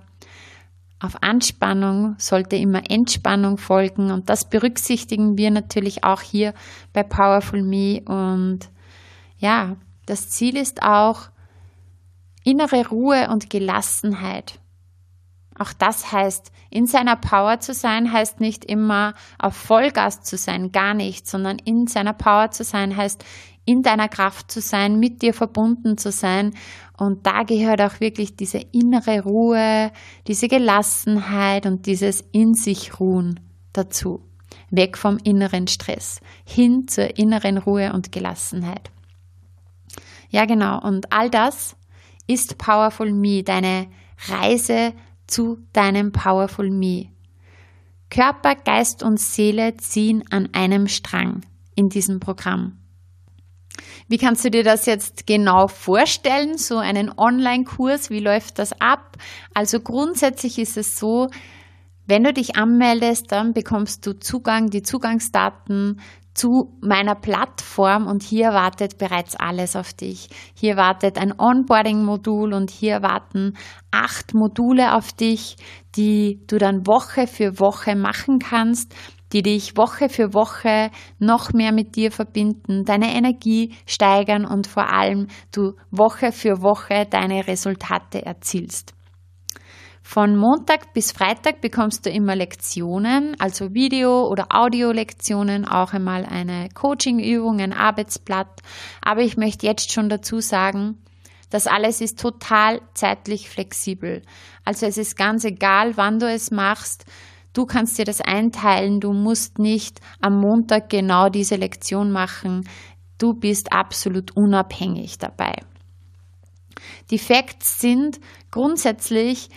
Auf 0.99 1.15
Anspannung 1.23 2.15
sollte 2.17 2.57
immer 2.57 2.81
Entspannung 2.89 3.57
folgen. 3.57 4.11
Und 4.11 4.29
das 4.29 4.49
berücksichtigen 4.49 5.37
wir 5.37 5.49
natürlich 5.51 6.03
auch 6.03 6.19
hier 6.19 6.53
bei 6.91 7.03
Powerful 7.03 7.63
Me. 7.63 8.01
Und 8.05 8.69
ja, 9.37 9.77
das 10.07 10.29
Ziel 10.29 10.57
ist 10.57 10.83
auch, 10.83 11.29
Innere 12.45 12.87
Ruhe 12.87 13.29
und 13.29 13.49
Gelassenheit. 13.49 14.59
Auch 15.57 15.73
das 15.73 16.11
heißt, 16.11 16.51
in 16.69 16.85
seiner 16.85 17.15
Power 17.15 17.59
zu 17.59 17.73
sein, 17.73 18.11
heißt 18.11 18.39
nicht 18.39 18.65
immer 18.65 19.15
auf 19.39 19.55
Vollgas 19.55 20.21
zu 20.21 20.37
sein, 20.37 20.71
gar 20.71 20.93
nicht, 20.93 21.27
sondern 21.27 21.57
in 21.57 21.87
seiner 21.87 22.13
Power 22.13 22.51
zu 22.51 22.63
sein, 22.63 22.95
heißt 22.95 23.25
in 23.65 23.81
deiner 23.81 24.07
Kraft 24.07 24.51
zu 24.51 24.61
sein, 24.61 24.99
mit 24.99 25.23
dir 25.23 25.33
verbunden 25.33 25.97
zu 25.97 26.11
sein. 26.11 26.53
Und 26.97 27.25
da 27.25 27.43
gehört 27.43 27.81
auch 27.81 27.99
wirklich 27.99 28.35
diese 28.35 28.59
innere 28.59 29.21
Ruhe, 29.23 29.91
diese 30.27 30.47
Gelassenheit 30.47 31.65
und 31.65 31.87
dieses 31.87 32.23
in 32.31 32.53
sich 32.53 32.99
ruhen 32.99 33.39
dazu. 33.73 34.21
Weg 34.69 34.97
vom 34.99 35.17
inneren 35.23 35.67
Stress, 35.67 36.21
hin 36.45 36.87
zur 36.87 37.17
inneren 37.17 37.57
Ruhe 37.57 37.91
und 37.91 38.11
Gelassenheit. 38.11 38.91
Ja, 40.29 40.45
genau. 40.45 40.79
Und 40.81 41.11
all 41.11 41.29
das 41.29 41.75
ist 42.27 42.57
Powerful 42.57 43.11
Me, 43.11 43.43
deine 43.43 43.87
Reise 44.27 44.93
zu 45.27 45.59
deinem 45.73 46.11
Powerful 46.11 46.69
Me. 46.69 47.07
Körper, 48.09 48.55
Geist 48.55 49.03
und 49.03 49.19
Seele 49.19 49.77
ziehen 49.77 50.23
an 50.29 50.49
einem 50.53 50.87
Strang 50.87 51.41
in 51.75 51.89
diesem 51.89 52.19
Programm. 52.19 52.77
Wie 54.07 54.17
kannst 54.17 54.45
du 54.45 54.51
dir 54.51 54.63
das 54.63 54.85
jetzt 54.85 55.27
genau 55.27 55.67
vorstellen? 55.67 56.57
So 56.57 56.77
einen 56.77 57.11
Online-Kurs, 57.17 58.09
wie 58.09 58.19
läuft 58.19 58.59
das 58.59 58.79
ab? 58.79 59.17
Also 59.53 59.79
grundsätzlich 59.79 60.59
ist 60.59 60.77
es 60.77 60.97
so, 60.97 61.29
wenn 62.07 62.23
du 62.23 62.31
dich 62.31 62.55
anmeldest, 62.55 63.31
dann 63.31 63.53
bekommst 63.53 64.05
du 64.05 64.13
Zugang, 64.13 64.69
die 64.69 64.83
Zugangsdaten 64.83 65.99
zu 66.35 66.77
meiner 66.81 67.15
Plattform 67.15 68.07
und 68.07 68.21
hier 68.21 68.49
wartet 68.49 68.97
bereits 68.97 69.35
alles 69.35 69.75
auf 69.75 69.93
dich. 69.93 70.29
Hier 70.53 70.75
wartet 70.75 71.17
ein 71.17 71.33
Onboarding-Modul 71.37 72.53
und 72.53 72.69
hier 72.69 73.01
warten 73.01 73.53
acht 73.89 74.33
Module 74.33 74.95
auf 74.95 75.13
dich, 75.13 75.55
die 75.95 76.41
du 76.45 76.57
dann 76.57 76.85
Woche 76.85 77.25
für 77.25 77.59
Woche 77.59 77.95
machen 77.95 78.39
kannst, 78.39 78.93
die 79.31 79.41
dich 79.41 79.77
Woche 79.77 80.09
für 80.09 80.33
Woche 80.33 80.91
noch 81.19 81.53
mehr 81.53 81.71
mit 81.71 81.95
dir 81.95 82.11
verbinden, 82.11 82.83
deine 82.83 83.15
Energie 83.15 83.73
steigern 83.85 84.45
und 84.45 84.67
vor 84.67 84.91
allem 84.91 85.27
du 85.53 85.73
Woche 85.89 86.31
für 86.31 86.61
Woche 86.61 87.07
deine 87.09 87.47
Resultate 87.47 88.25
erzielst. 88.25 88.93
Von 90.07 90.37
Montag 90.37 90.93
bis 90.93 91.11
Freitag 91.11 91.61
bekommst 91.61 92.05
du 92.05 92.11
immer 92.11 92.35
Lektionen, 92.35 93.35
also 93.39 93.73
Video- 93.73 94.29
oder 94.29 94.45
Audio-Lektionen, 94.51 95.67
auch 95.67 95.93
einmal 95.93 96.25
eine 96.25 96.69
Coaching-Übung, 96.69 97.59
ein 97.59 97.73
Arbeitsblatt. 97.73 98.61
Aber 99.01 99.21
ich 99.21 99.35
möchte 99.35 99.65
jetzt 99.65 99.91
schon 99.91 100.07
dazu 100.07 100.41
sagen, 100.41 100.99
das 101.49 101.65
alles 101.65 102.01
ist 102.01 102.19
total 102.19 102.81
zeitlich 102.93 103.49
flexibel. 103.49 104.21
Also 104.63 104.85
es 104.85 104.99
ist 104.99 105.17
ganz 105.17 105.43
egal, 105.43 105.97
wann 105.97 106.19
du 106.19 106.31
es 106.31 106.51
machst. 106.51 107.05
Du 107.53 107.65
kannst 107.65 107.97
dir 107.97 108.05
das 108.05 108.21
einteilen. 108.21 108.99
Du 108.99 109.11
musst 109.11 109.57
nicht 109.57 110.01
am 110.21 110.39
Montag 110.39 110.87
genau 110.89 111.29
diese 111.29 111.55
Lektion 111.55 112.11
machen. 112.11 112.69
Du 113.17 113.33
bist 113.33 113.73
absolut 113.73 114.37
unabhängig 114.37 115.17
dabei. 115.17 115.55
Die 117.09 117.19
Facts 117.19 117.79
sind 117.79 118.19
grundsätzlich, 118.51 119.49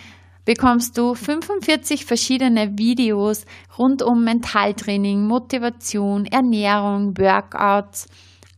bekommst 0.48 0.96
du 0.96 1.14
45 1.14 2.06
verschiedene 2.06 2.78
Videos 2.78 3.44
rund 3.78 4.00
um 4.02 4.24
Mentaltraining, 4.24 5.26
Motivation, 5.26 6.24
Ernährung, 6.24 7.18
Workouts, 7.18 8.06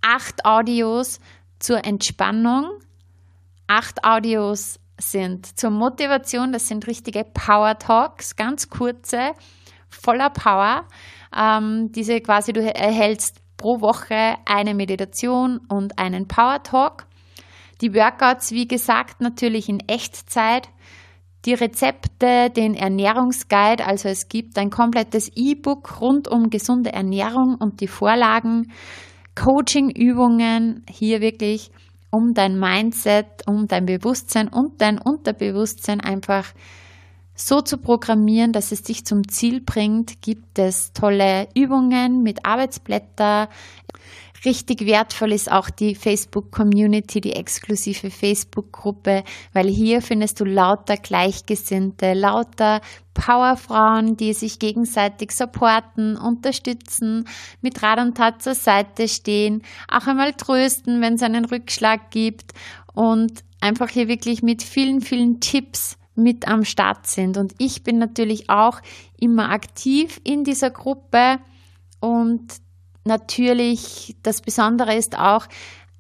acht 0.01 0.45
Audios 0.45 1.19
zur 1.59 1.85
Entspannung, 1.85 2.71
acht 3.67 4.05
Audios 4.05 4.79
sind 5.01 5.59
zur 5.59 5.71
Motivation, 5.71 6.53
das 6.53 6.69
sind 6.69 6.87
richtige 6.87 7.25
Power 7.25 7.77
Talks, 7.77 8.37
ganz 8.37 8.71
kurze, 8.71 9.33
voller 9.89 10.31
Power. 10.31 10.87
Ähm, 11.37 11.91
diese 11.91 12.21
quasi, 12.21 12.53
du 12.53 12.61
erhältst 12.61 13.41
pro 13.57 13.81
Woche 13.81 14.37
eine 14.47 14.77
Meditation 14.77 15.59
und 15.69 15.99
einen 15.99 16.29
Power 16.29 16.63
Talk. 16.63 17.07
Die 17.81 17.93
Workouts, 17.95 18.53
wie 18.53 18.69
gesagt, 18.69 19.21
natürlich 19.21 19.69
in 19.69 19.81
Echtzeit 19.89 20.69
die 21.45 21.55
Rezepte, 21.55 22.51
den 22.51 22.75
Ernährungsguide, 22.75 23.87
also 23.87 24.09
es 24.09 24.29
gibt 24.29 24.59
ein 24.59 24.71
komplettes 24.71 25.31
E-Book 25.35 26.01
rund 26.01 26.29
um 26.29 26.51
gesunde 26.51 26.93
Ernährung 26.93 27.57
und 27.59 27.81
die 27.81 27.89
Vorlagen, 27.89 28.73
Coaching-Übungen, 29.35 30.85
hier 30.89 31.21
wirklich 31.21 31.71
um 32.11 32.35
dein 32.35 32.59
Mindset, 32.59 33.47
um 33.47 33.67
dein 33.69 33.87
Bewusstsein 33.87 34.49
und 34.49 34.81
dein 34.81 34.99
Unterbewusstsein 34.99 36.01
einfach 36.01 36.47
so 37.35 37.63
zu 37.63 37.79
programmieren, 37.79 38.53
dass 38.53 38.73
es 38.73 38.83
dich 38.83 39.07
zum 39.07 39.27
Ziel 39.29 39.63
bringt, 39.63 40.21
gibt 40.21 40.59
es 40.59 40.93
tolle 40.93 41.49
Übungen 41.55 42.23
mit 42.23 42.45
Arbeitsblätter. 42.45 43.49
Richtig 44.45 44.87
wertvoll 44.87 45.33
ist 45.33 45.53
auch 45.53 45.69
die 45.69 45.95
Facebook-Community, 45.95 47.21
die 47.21 47.33
exklusive 47.33 48.11
Facebook-Gruppe, 48.11 49.23
weil 49.53 49.69
hier 49.69 50.01
findest 50.01 50.41
du 50.41 50.45
lauter 50.45 50.97
Gleichgesinnte, 50.97 52.15
lauter 52.15 52.81
Powerfrauen, 53.13 54.17
die 54.17 54.33
sich 54.33 54.59
gegenseitig 54.59 55.33
supporten, 55.33 56.17
unterstützen, 56.17 57.29
mit 57.61 57.83
Rat 57.83 57.99
und 57.99 58.17
Tat 58.17 58.43
zur 58.43 58.55
Seite 58.55 59.09
stehen, 59.09 59.63
auch 59.89 60.07
einmal 60.07 60.33
trösten, 60.33 61.03
wenn 61.03 61.15
es 61.15 61.23
einen 61.23 61.45
Rückschlag 61.45 62.11
gibt 62.11 62.55
und 62.95 63.45
einfach 63.61 63.91
hier 63.91 64.09
wirklich 64.09 64.43
mit 64.43 64.63
vielen, 64.63 65.03
vielen 65.03 65.41
Tipps 65.41 65.99
mit 66.15 66.49
am 66.49 66.65
Start 66.65 67.07
sind. 67.07 67.37
Und 67.37 67.55
ich 67.59 67.83
bin 67.83 67.99
natürlich 67.99 68.49
auch 68.49 68.81
immer 69.19 69.51
aktiv 69.51 70.19
in 70.25 70.45
dieser 70.45 70.71
Gruppe 70.71 71.39
und 72.01 72.49
natürlich 73.11 74.17
das 74.23 74.41
Besondere 74.41 74.95
ist 74.95 75.19
auch, 75.19 75.47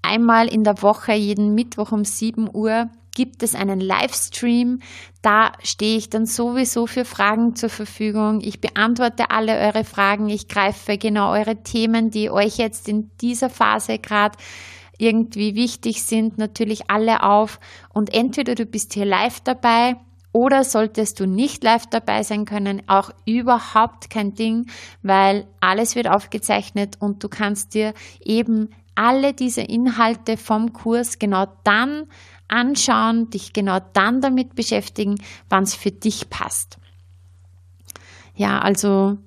einmal 0.00 0.47
in 0.49 0.64
der 0.64 0.81
Woche, 0.81 1.12
jeden 1.12 1.55
Mittwoch 1.55 1.93
um 1.93 2.05
7 2.05 2.49
Uhr, 2.52 2.88
gibt 3.14 3.43
es 3.43 3.55
einen 3.55 3.81
Livestream. 3.81 4.81
Da 5.21 5.52
stehe 5.62 5.99
ich 5.99 6.09
dann 6.09 6.26
sowieso 6.26 6.87
für 6.87 7.05
Fragen 7.05 7.57
zur 7.57 7.69
Verfügung. 7.69 8.40
Ich 8.40 8.61
beantworte 8.61 9.31
alle 9.31 9.59
eure 9.59 9.85
Fragen. 9.85 10.29
Ich 10.29 10.49
greife 10.49 10.97
genau 10.97 11.33
eure 11.33 11.62
Themen, 11.62 12.11
die 12.11 12.31
euch 12.31 12.57
jetzt 12.57 12.88
in 12.88 13.11
dieser 13.21 13.50
Phase 13.50 13.99
gerade 13.99 14.38
irgendwie 14.97 15.55
wichtig 15.55 16.05
sind, 16.05 16.38
natürlich 16.38 16.88
alle 16.88 17.23
auf. 17.25 17.59
Und 17.93 18.14
entweder 18.14 18.55
du 18.55 18.64
bist 18.64 18.95
hier 18.95 19.07
live 19.07 19.40
dabei 19.40 19.97
oder 20.32 20.64
solltest 20.64 21.20
du 21.20 21.26
nicht 21.26 21.64
live 21.64 21.87
dabei 21.87 22.22
sein 22.22 22.44
können, 22.44 22.82
auch 22.87 23.10
überhaupt 23.26 24.10
kein 24.10 24.34
Ding, 24.34 24.66
weil 25.02 25.46
alles 25.60 25.96
wird 25.96 26.08
aufgezeichnet 26.08 26.96
und 27.00 27.22
du 27.25 27.28
kannst 27.28 27.75
dir 27.75 27.94
eben 28.25 28.70
alle 28.94 29.32
diese 29.32 29.62
Inhalte 29.62 30.37
vom 30.37 30.72
Kurs 30.72 31.18
genau 31.18 31.46
dann 31.64 32.06
anschauen, 32.49 33.30
dich 33.30 33.52
genau 33.52 33.78
dann 33.92 34.20
damit 34.20 34.54
beschäftigen, 34.54 35.16
wann 35.49 35.64
es 35.64 35.75
für 35.75 35.90
dich 35.90 36.28
passt. 36.30 36.78
Ja, 38.34 38.60
also 38.60 39.18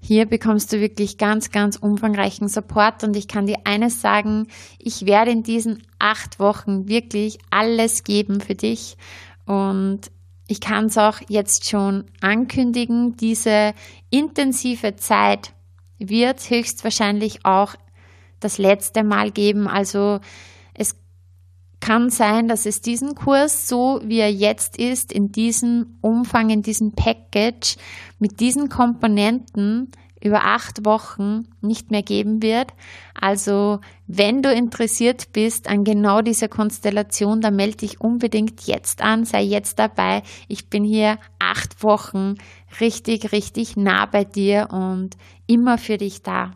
hier 0.00 0.26
bekommst 0.26 0.72
du 0.72 0.80
wirklich 0.80 1.18
ganz, 1.18 1.50
ganz 1.50 1.76
umfangreichen 1.76 2.48
Support 2.48 3.02
und 3.02 3.16
ich 3.16 3.26
kann 3.26 3.46
dir 3.46 3.58
eines 3.64 4.00
sagen, 4.00 4.46
ich 4.78 5.06
werde 5.06 5.32
in 5.32 5.42
diesen 5.42 5.82
acht 5.98 6.38
Wochen 6.38 6.88
wirklich 6.88 7.38
alles 7.50 8.04
geben 8.04 8.40
für 8.40 8.54
dich 8.54 8.96
und 9.46 10.02
ich 10.48 10.60
kann 10.60 10.86
es 10.86 10.98
auch 10.98 11.18
jetzt 11.28 11.68
schon 11.68 12.04
ankündigen, 12.20 13.16
diese 13.16 13.74
intensive 14.10 14.96
Zeit 14.96 15.52
wird 15.98 16.50
höchstwahrscheinlich 16.50 17.44
auch 17.44 17.74
das 18.40 18.58
letzte 18.58 19.02
Mal 19.02 19.30
geben. 19.30 19.66
Also 19.66 20.20
es 20.74 20.94
kann 21.80 22.10
sein, 22.10 22.48
dass 22.48 22.66
es 22.66 22.80
diesen 22.80 23.14
Kurs, 23.14 23.68
so 23.68 24.00
wie 24.04 24.18
er 24.18 24.32
jetzt 24.32 24.78
ist, 24.78 25.12
in 25.12 25.32
diesem 25.32 25.98
Umfang, 26.00 26.50
in 26.50 26.62
diesem 26.62 26.92
Package, 26.92 27.76
mit 28.18 28.40
diesen 28.40 28.68
Komponenten 28.68 29.90
über 30.20 30.44
acht 30.44 30.84
Wochen 30.84 31.46
nicht 31.60 31.90
mehr 31.90 32.02
geben 32.02 32.42
wird. 32.42 32.72
Also 33.18 33.80
wenn 34.06 34.42
du 34.42 34.52
interessiert 34.52 35.32
bist 35.32 35.68
an 35.68 35.84
genau 35.84 36.22
dieser 36.22 36.48
Konstellation, 36.48 37.40
dann 37.40 37.56
melde 37.56 37.78
dich 37.78 38.00
unbedingt 38.00 38.66
jetzt 38.66 39.02
an, 39.02 39.24
sei 39.24 39.42
jetzt 39.42 39.78
dabei. 39.78 40.22
Ich 40.48 40.68
bin 40.68 40.84
hier 40.84 41.18
acht 41.38 41.82
Wochen 41.82 42.34
richtig, 42.80 43.32
richtig 43.32 43.76
nah 43.76 44.06
bei 44.06 44.24
dir 44.24 44.68
und 44.70 45.16
immer 45.46 45.78
für 45.78 45.96
dich 45.96 46.22
da. 46.22 46.52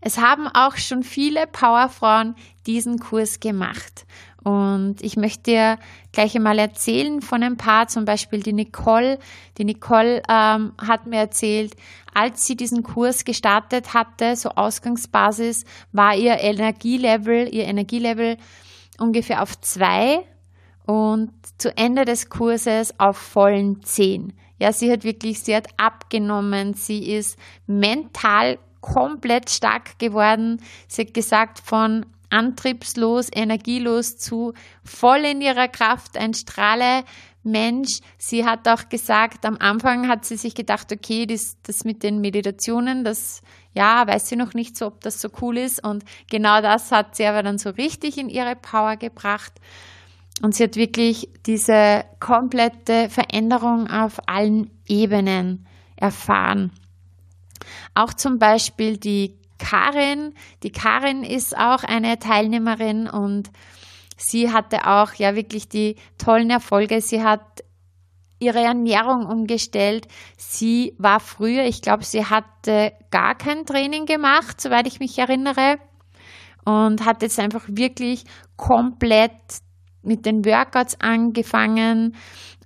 Es 0.00 0.18
haben 0.18 0.46
auch 0.46 0.76
schon 0.76 1.02
viele 1.02 1.46
Powerfrauen 1.46 2.36
diesen 2.66 2.98
Kurs 2.98 3.40
gemacht. 3.40 4.06
Und 4.48 5.02
ich 5.02 5.18
möchte 5.18 5.50
dir 5.50 5.78
gleich 6.10 6.34
einmal 6.34 6.58
erzählen 6.58 7.20
von 7.20 7.42
ein 7.42 7.58
paar, 7.58 7.86
zum 7.86 8.06
Beispiel 8.06 8.40
die 8.40 8.54
Nicole. 8.54 9.18
Die 9.58 9.64
Nicole 9.64 10.22
ähm, 10.26 10.72
hat 10.78 11.06
mir 11.06 11.18
erzählt, 11.18 11.74
als 12.14 12.46
sie 12.46 12.56
diesen 12.56 12.82
Kurs 12.82 13.26
gestartet 13.26 13.92
hatte, 13.92 14.36
so 14.36 14.48
Ausgangsbasis, 14.48 15.66
war 15.92 16.16
ihr 16.16 16.40
Energielevel, 16.40 17.54
ihr 17.54 17.66
Energielevel 17.66 18.38
ungefähr 18.98 19.42
auf 19.42 19.60
zwei 19.60 20.24
und 20.86 21.30
zu 21.58 21.76
Ende 21.76 22.06
des 22.06 22.30
Kurses 22.30 22.98
auf 22.98 23.18
vollen 23.18 23.82
zehn. 23.82 24.32
Ja, 24.58 24.72
sie 24.72 24.90
hat 24.90 25.04
wirklich, 25.04 25.40
sie 25.40 25.54
hat 25.54 25.68
abgenommen, 25.76 26.72
sie 26.72 27.12
ist 27.12 27.38
mental 27.66 28.58
komplett 28.80 29.50
stark 29.50 29.98
geworden. 29.98 30.62
Sie 30.86 31.02
hat 31.02 31.12
gesagt, 31.12 31.58
von 31.58 32.06
antriebslos, 32.30 33.28
energielos 33.32 34.18
zu 34.18 34.52
voll 34.84 35.24
in 35.24 35.40
ihrer 35.40 35.68
Kraft, 35.68 36.16
ein 36.16 36.34
Strahle 36.34 37.04
Mensch. 37.42 38.00
Sie 38.18 38.44
hat 38.44 38.68
auch 38.68 38.88
gesagt, 38.88 39.44
am 39.44 39.56
Anfang 39.58 40.08
hat 40.08 40.24
sie 40.24 40.36
sich 40.36 40.54
gedacht, 40.54 40.92
okay, 40.92 41.26
das, 41.26 41.56
das 41.62 41.84
mit 41.84 42.02
den 42.02 42.20
Meditationen, 42.20 43.04
das, 43.04 43.42
ja, 43.72 44.06
weiß 44.06 44.28
sie 44.28 44.36
noch 44.36 44.54
nicht 44.54 44.76
so, 44.76 44.86
ob 44.86 45.00
das 45.00 45.20
so 45.20 45.28
cool 45.40 45.58
ist. 45.58 45.84
Und 45.84 46.04
genau 46.30 46.60
das 46.60 46.92
hat 46.92 47.16
sie 47.16 47.26
aber 47.26 47.42
dann 47.42 47.58
so 47.58 47.70
richtig 47.70 48.18
in 48.18 48.28
ihre 48.28 48.56
Power 48.56 48.96
gebracht. 48.96 49.52
Und 50.42 50.54
sie 50.54 50.64
hat 50.64 50.76
wirklich 50.76 51.28
diese 51.46 52.04
komplette 52.20 53.08
Veränderung 53.10 53.88
auf 53.90 54.20
allen 54.28 54.70
Ebenen 54.86 55.66
erfahren. 55.96 56.70
Auch 57.94 58.14
zum 58.14 58.38
Beispiel 58.38 58.98
die 58.98 59.36
Karin. 59.58 60.34
Die 60.62 60.72
Karin 60.72 61.24
ist 61.24 61.56
auch 61.56 61.84
eine 61.84 62.18
Teilnehmerin 62.18 63.08
und 63.08 63.50
sie 64.16 64.52
hatte 64.52 64.86
auch 64.86 65.14
ja 65.14 65.34
wirklich 65.34 65.68
die 65.68 65.96
tollen 66.16 66.50
Erfolge. 66.50 67.00
Sie 67.00 67.22
hat 67.22 67.42
ihre 68.40 68.60
Ernährung 68.60 69.26
umgestellt. 69.26 70.06
Sie 70.36 70.94
war 70.98 71.20
früher, 71.20 71.64
ich 71.64 71.82
glaube, 71.82 72.04
sie 72.04 72.24
hatte 72.24 72.92
gar 73.10 73.34
kein 73.34 73.66
Training 73.66 74.06
gemacht, 74.06 74.60
soweit 74.60 74.86
ich 74.86 75.00
mich 75.00 75.18
erinnere. 75.18 75.78
Und 76.64 77.04
hat 77.04 77.22
jetzt 77.22 77.38
einfach 77.38 77.64
wirklich 77.66 78.24
komplett 78.56 79.32
mit 80.02 80.26
den 80.26 80.44
Workouts 80.44 81.00
angefangen 81.00 82.14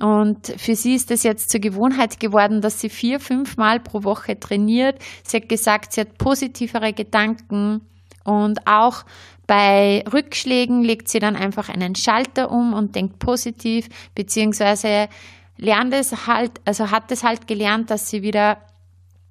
und 0.00 0.46
für 0.56 0.74
sie 0.74 0.94
ist 0.94 1.10
es 1.10 1.22
jetzt 1.22 1.50
zur 1.50 1.60
Gewohnheit 1.60 2.18
geworden, 2.18 2.60
dass 2.60 2.80
sie 2.80 2.88
vier, 2.88 3.20
fünf 3.20 3.56
Mal 3.56 3.78
pro 3.78 4.04
Woche 4.04 4.38
trainiert. 4.38 4.98
Sie 5.22 5.36
hat 5.36 5.48
gesagt, 5.48 5.92
sie 5.92 6.00
hat 6.00 6.18
positivere 6.18 6.92
Gedanken 6.92 7.82
und 8.24 8.66
auch 8.66 9.04
bei 9.46 10.02
Rückschlägen 10.12 10.82
legt 10.82 11.08
sie 11.08 11.18
dann 11.18 11.36
einfach 11.36 11.68
einen 11.68 11.94
Schalter 11.94 12.50
um 12.50 12.72
und 12.72 12.94
denkt 12.96 13.18
positiv, 13.18 13.88
beziehungsweise 14.14 15.08
lernt 15.56 15.92
es 15.92 16.26
halt, 16.26 16.52
also 16.64 16.90
hat 16.90 17.10
es 17.12 17.22
halt 17.22 17.46
gelernt, 17.46 17.90
dass 17.90 18.08
sie 18.08 18.22
wieder 18.22 18.58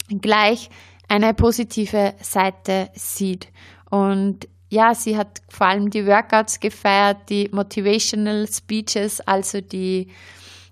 gleich 0.09 0.69
eine 1.07 1.33
positive 1.33 2.13
Seite 2.21 2.89
sieht. 2.93 3.49
Und 3.89 4.47
ja, 4.71 4.95
sie 4.95 5.17
hat 5.17 5.41
vor 5.49 5.67
allem 5.67 5.89
die 5.89 6.07
Workouts 6.07 6.61
gefeiert, 6.61 7.29
die 7.29 7.49
Motivational 7.51 8.47
Speeches, 8.47 9.19
also 9.19 9.59
die 9.59 10.07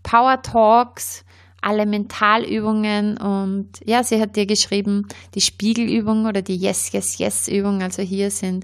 Power 0.03 0.41
Talks, 0.41 1.25
alle 1.61 1.85
Mentalübungen 1.85 3.17
und 3.17 3.67
ja, 3.83 4.01
sie 4.01 4.21
hat 4.21 4.37
dir 4.37 4.45
geschrieben, 4.45 5.05
die 5.35 5.41
Spiegelübung 5.41 6.25
oder 6.25 6.41
die 6.41 6.55
Yes, 6.55 6.93
Yes, 6.93 7.17
Yes 7.17 7.49
Übung. 7.49 7.83
Also 7.83 8.01
hier 8.01 8.31
sind 8.31 8.63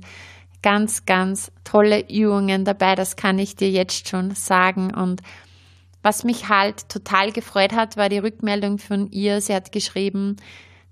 ganz, 0.63 1.05
ganz 1.05 1.51
tolle 1.65 2.09
Übungen 2.09 2.63
dabei, 2.63 2.95
das 2.95 3.17
kann 3.17 3.37
ich 3.37 3.57
dir 3.57 3.69
jetzt 3.69 4.07
schon 4.07 4.33
sagen. 4.35 4.93
Und 4.93 5.21
was 6.01 6.23
mich 6.23 6.47
halt 6.47 6.87
total 6.87 7.33
gefreut 7.33 7.73
hat, 7.73 7.97
war 7.97 8.07
die 8.07 8.19
Rückmeldung 8.19 8.77
von 8.77 9.11
ihr. 9.11 9.41
Sie 9.41 9.53
hat 9.53 9.73
geschrieben, 9.73 10.37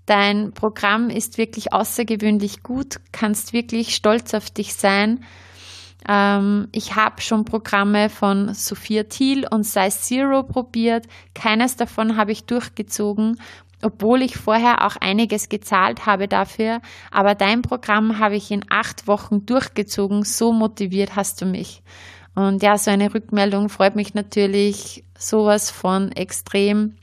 Dein 0.06 0.52
Programm 0.52 1.08
ist 1.08 1.38
wirklich 1.38 1.72
außergewöhnlich 1.72 2.62
gut, 2.62 3.00
kannst 3.12 3.52
wirklich 3.52 3.94
stolz 3.94 4.34
auf 4.34 4.50
dich 4.50 4.74
sein. 4.74 5.24
Ähm, 6.06 6.68
ich 6.72 6.94
habe 6.94 7.22
schon 7.22 7.46
Programme 7.46 8.10
von 8.10 8.52
Sophia 8.52 9.04
Thiel 9.04 9.46
und 9.50 9.64
Size 9.64 9.98
Zero 9.98 10.42
probiert. 10.42 11.06
Keines 11.34 11.76
davon 11.76 12.16
habe 12.18 12.32
ich 12.32 12.44
durchgezogen, 12.44 13.40
obwohl 13.80 14.20
ich 14.20 14.36
vorher 14.36 14.86
auch 14.86 14.96
einiges 14.96 15.48
gezahlt 15.48 16.04
habe 16.04 16.28
dafür. 16.28 16.82
Aber 17.10 17.34
dein 17.34 17.62
Programm 17.62 18.18
habe 18.18 18.36
ich 18.36 18.50
in 18.50 18.64
acht 18.68 19.06
Wochen 19.06 19.46
durchgezogen. 19.46 20.24
So 20.24 20.52
motiviert 20.52 21.16
hast 21.16 21.40
du 21.40 21.46
mich. 21.46 21.82
Und 22.34 22.62
ja, 22.62 22.76
so 22.76 22.90
eine 22.90 23.14
Rückmeldung 23.14 23.70
freut 23.70 23.96
mich 23.96 24.12
natürlich 24.12 25.04
sowas 25.16 25.70
von 25.70 26.12
extrem, 26.12 26.96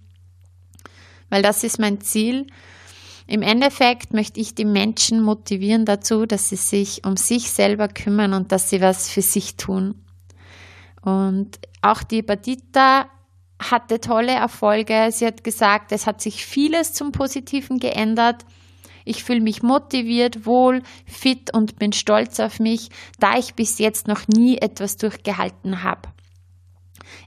weil 1.29 1.41
das 1.41 1.63
ist 1.63 1.79
mein 1.79 2.01
Ziel. 2.01 2.47
Im 3.31 3.43
Endeffekt 3.43 4.11
möchte 4.11 4.41
ich 4.41 4.55
die 4.55 4.65
Menschen 4.65 5.21
motivieren 5.21 5.85
dazu, 5.85 6.25
dass 6.25 6.49
sie 6.49 6.57
sich 6.57 7.05
um 7.05 7.15
sich 7.15 7.49
selber 7.49 7.87
kümmern 7.87 8.33
und 8.33 8.51
dass 8.51 8.69
sie 8.69 8.81
was 8.81 9.09
für 9.09 9.21
sich 9.21 9.55
tun. 9.55 10.03
Und 11.01 11.57
auch 11.81 12.03
die 12.03 12.23
Badita 12.23 13.09
hatte 13.57 14.01
tolle 14.01 14.33
Erfolge. 14.33 15.07
Sie 15.13 15.25
hat 15.25 15.45
gesagt, 15.45 15.93
es 15.93 16.07
hat 16.07 16.19
sich 16.19 16.45
vieles 16.45 16.91
zum 16.91 17.13
Positiven 17.13 17.79
geändert. 17.79 18.43
Ich 19.05 19.23
fühle 19.23 19.39
mich 19.39 19.63
motiviert, 19.63 20.45
wohl, 20.45 20.83
fit 21.05 21.53
und 21.53 21.79
bin 21.79 21.93
stolz 21.93 22.37
auf 22.41 22.59
mich, 22.59 22.89
da 23.17 23.37
ich 23.37 23.53
bis 23.53 23.79
jetzt 23.79 24.09
noch 24.09 24.27
nie 24.27 24.57
etwas 24.57 24.97
durchgehalten 24.97 25.83
habe. 25.83 26.09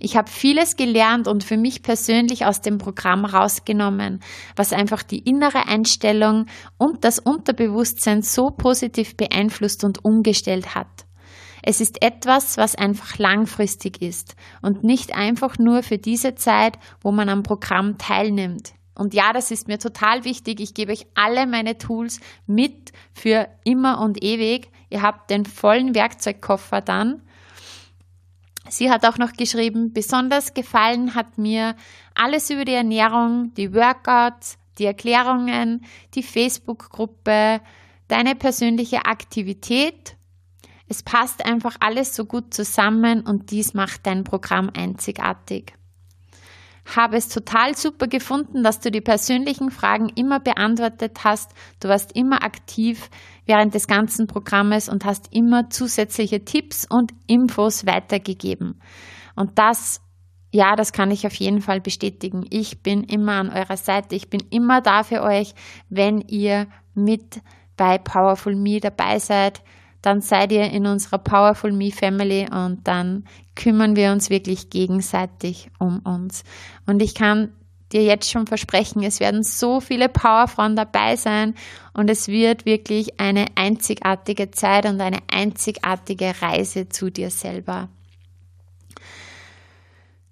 Ich 0.00 0.16
habe 0.16 0.30
vieles 0.30 0.76
gelernt 0.76 1.28
und 1.28 1.44
für 1.44 1.56
mich 1.56 1.82
persönlich 1.82 2.46
aus 2.46 2.60
dem 2.60 2.78
Programm 2.78 3.24
rausgenommen, 3.24 4.20
was 4.56 4.72
einfach 4.72 5.02
die 5.02 5.18
innere 5.18 5.66
Einstellung 5.66 6.46
und 6.78 7.04
das 7.04 7.18
Unterbewusstsein 7.18 8.22
so 8.22 8.50
positiv 8.50 9.16
beeinflusst 9.16 9.84
und 9.84 10.04
umgestellt 10.04 10.74
hat. 10.74 11.06
Es 11.62 11.80
ist 11.80 12.02
etwas, 12.02 12.58
was 12.58 12.74
einfach 12.74 13.18
langfristig 13.18 14.02
ist 14.02 14.36
und 14.60 14.84
nicht 14.84 15.14
einfach 15.14 15.56
nur 15.58 15.82
für 15.82 15.96
diese 15.96 16.34
Zeit, 16.34 16.78
wo 17.00 17.10
man 17.10 17.30
am 17.30 17.42
Programm 17.42 17.96
teilnimmt. 17.96 18.74
Und 18.94 19.14
ja, 19.14 19.32
das 19.32 19.50
ist 19.50 19.66
mir 19.66 19.78
total 19.78 20.24
wichtig. 20.24 20.60
Ich 20.60 20.74
gebe 20.74 20.92
euch 20.92 21.06
alle 21.14 21.46
meine 21.46 21.78
Tools 21.78 22.20
mit 22.46 22.92
für 23.12 23.48
immer 23.64 24.00
und 24.00 24.22
ewig. 24.22 24.70
Ihr 24.90 25.02
habt 25.02 25.30
den 25.30 25.44
vollen 25.44 25.94
Werkzeugkoffer 25.94 26.80
dann. 26.80 27.22
Sie 28.76 28.90
hat 28.90 29.04
auch 29.04 29.18
noch 29.18 29.32
geschrieben, 29.32 29.92
besonders 29.92 30.54
gefallen 30.54 31.14
hat 31.14 31.38
mir 31.38 31.76
alles 32.14 32.50
über 32.50 32.64
die 32.64 32.72
Ernährung, 32.72 33.52
die 33.54 33.74
Workouts, 33.74 34.58
die 34.78 34.86
Erklärungen, 34.86 35.84
die 36.14 36.22
Facebook-Gruppe, 36.22 37.60
deine 38.08 38.34
persönliche 38.34 39.04
Aktivität 39.06 40.16
es 40.88 41.02
passt 41.02 41.44
einfach 41.44 41.76
alles 41.80 42.14
so 42.14 42.24
gut 42.24 42.52
zusammen 42.52 43.22
und 43.22 43.50
dies 43.50 43.74
macht 43.74 44.06
dein 44.06 44.24
Programm 44.24 44.70
einzigartig. 44.74 45.74
Habe 46.84 47.16
es 47.16 47.28
total 47.28 47.76
super 47.76 48.06
gefunden, 48.06 48.62
dass 48.62 48.80
du 48.80 48.90
die 48.90 49.00
persönlichen 49.00 49.70
Fragen 49.70 50.10
immer 50.10 50.38
beantwortet 50.38 51.24
hast. 51.24 51.52
Du 51.80 51.88
warst 51.88 52.14
immer 52.14 52.42
aktiv 52.42 53.08
während 53.46 53.74
des 53.74 53.86
ganzen 53.86 54.26
Programmes 54.26 54.88
und 54.88 55.04
hast 55.04 55.32
immer 55.32 55.70
zusätzliche 55.70 56.44
Tipps 56.44 56.86
und 56.88 57.12
Infos 57.26 57.86
weitergegeben. 57.86 58.80
Und 59.34 59.58
das, 59.58 60.00
ja, 60.52 60.76
das 60.76 60.92
kann 60.92 61.10
ich 61.10 61.26
auf 61.26 61.34
jeden 61.34 61.60
Fall 61.60 61.80
bestätigen. 61.80 62.46
Ich 62.50 62.82
bin 62.82 63.04
immer 63.04 63.32
an 63.32 63.50
eurer 63.50 63.76
Seite. 63.76 64.14
Ich 64.14 64.28
bin 64.28 64.42
immer 64.50 64.80
da 64.80 65.02
für 65.02 65.22
euch, 65.22 65.54
wenn 65.88 66.20
ihr 66.20 66.66
mit 66.94 67.40
bei 67.76 67.98
Powerful 67.98 68.54
Me 68.54 68.78
dabei 68.80 69.18
seid 69.18 69.62
dann 70.04 70.20
seid 70.20 70.52
ihr 70.52 70.70
in 70.70 70.86
unserer 70.86 71.18
Powerful 71.18 71.72
Me 71.72 71.90
Family 71.90 72.46
und 72.50 72.80
dann 72.84 73.24
kümmern 73.56 73.96
wir 73.96 74.12
uns 74.12 74.30
wirklich 74.30 74.68
gegenseitig 74.68 75.70
um 75.78 76.00
uns. 76.00 76.44
Und 76.86 77.00
ich 77.00 77.14
kann 77.14 77.52
dir 77.92 78.02
jetzt 78.02 78.30
schon 78.30 78.46
versprechen, 78.46 79.02
es 79.02 79.20
werden 79.20 79.42
so 79.42 79.80
viele 79.80 80.08
Powerfrauen 80.08 80.76
dabei 80.76 81.16
sein 81.16 81.54
und 81.92 82.10
es 82.10 82.28
wird 82.28 82.66
wirklich 82.66 83.20
eine 83.20 83.46
einzigartige 83.54 84.50
Zeit 84.50 84.84
und 84.84 85.00
eine 85.00 85.18
einzigartige 85.32 86.34
Reise 86.42 86.88
zu 86.88 87.10
dir 87.10 87.30
selber. 87.30 87.88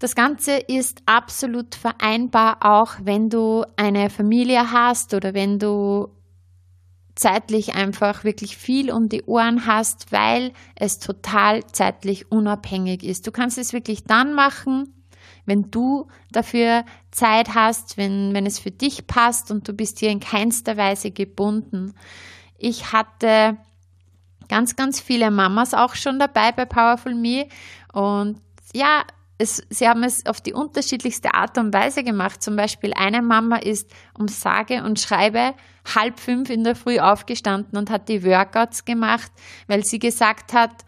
Das 0.01 0.17
Ganze 0.17 0.57
ist 0.57 1.01
absolut 1.07 1.77
vereinbar, 1.77 2.59
auch 2.61 2.95
wenn 3.05 3.31
du 3.31 3.65
eine 3.77 4.11
Familie 4.11 4.73
hast 4.73 5.15
oder 5.15 5.33
wenn 5.33 5.61
du 5.61 6.09
zeitlich 7.15 7.75
einfach 7.75 8.25
wirklich 8.25 8.57
viel 8.57 8.91
um 8.91 9.09
die 9.09 9.23
Ohren 9.25 9.67
hast, 9.67 10.13
weil 10.13 10.53
es 10.75 10.99
total 10.99 11.65
zeitlich 11.67 12.31
unabhängig 12.33 13.05
ist. 13.05 13.27
Du 13.27 13.33
kannst 13.33 13.59
es 13.59 13.73
wirklich 13.73 14.05
dann 14.05 14.35
machen, 14.35 14.95
wenn 15.45 15.71
du 15.71 16.09
dafür 16.31 16.85
Zeit 17.11 17.55
hast, 17.55 17.97
wenn, 17.97 18.33
wenn 18.33 18.47
es 18.47 18.59
für 18.59 18.71
dich 18.71 19.07
passt 19.07 19.51
und 19.51 19.69
du 19.69 19.73
bist 19.73 19.99
hier 19.99 20.11
in 20.11 20.21
keinster 20.21 20.77
Weise 20.77 21.11
gebunden. 21.11 21.95
Ich 22.59 22.93
hatte 22.93 23.57
ganz, 24.49 24.77
ganz 24.77 25.01
viele 25.01 25.31
Mamas 25.31 25.75
auch 25.75 25.95
schon 25.95 26.19
dabei 26.19 26.53
bei 26.53 26.65
Powerful 26.65 27.15
Me 27.15 27.49
und 27.93 28.41
ja, 28.73 29.03
es, 29.39 29.63
sie 29.71 29.89
haben 29.89 30.05
es 30.05 30.27
auf 30.27 30.41
die 30.41 30.53
unterschiedlichste 30.53 31.35
Art 31.35 31.59
und 31.59 31.75
Weise 31.75 32.05
gemacht. 32.05 32.43
Zum 32.43 32.57
Beispiel 32.57 32.93
eine 32.95 33.23
Mama 33.23 33.57
ist 33.57 33.91
um 34.17 34.29
sage 34.29 34.85
und 34.85 35.01
schreibe 35.01 35.55
halb 35.95 36.21
fünf 36.21 36.51
in 36.51 36.65
der 36.65 36.77
Früh 36.77 36.99
aufgestanden 36.99 37.77
und 37.79 37.91
hat 37.91 38.09
die 38.09 38.25
Workouts 38.25 38.85
gemacht, 38.85 39.33
weil 39.67 39.85
sie 39.85 39.99
gesagt 39.99 40.53
hat, 40.53 40.85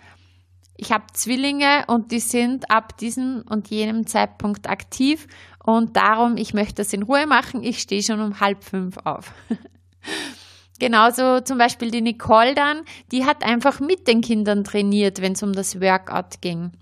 ich 0.76 0.92
habe 0.92 1.04
Zwillinge 1.12 1.84
und 1.86 2.10
die 2.10 2.20
sind 2.20 2.70
ab 2.70 2.96
diesem 2.98 3.44
und 3.48 3.70
jenem 3.70 4.06
Zeitpunkt 4.06 4.68
aktiv 4.68 5.26
und 5.64 5.96
darum, 5.96 6.36
ich 6.36 6.52
möchte 6.52 6.76
das 6.76 6.92
in 6.92 7.04
Ruhe 7.04 7.26
machen, 7.26 7.62
ich 7.62 7.78
stehe 7.78 8.02
schon 8.02 8.20
um 8.20 8.40
halb 8.40 8.64
fünf 8.64 8.96
auf. 9.04 9.32
Genauso 10.80 11.40
zum 11.40 11.58
Beispiel 11.58 11.90
die 11.90 12.00
Nicole 12.00 12.54
dann, 12.54 12.82
die 13.12 13.24
hat 13.24 13.44
einfach 13.44 13.80
mit 13.80 14.08
den 14.08 14.20
Kindern 14.20 14.64
trainiert, 14.64 15.22
wenn 15.22 15.32
es 15.32 15.42
um 15.42 15.52
das 15.52 15.80
Workout 15.80 16.40
ging. 16.40 16.72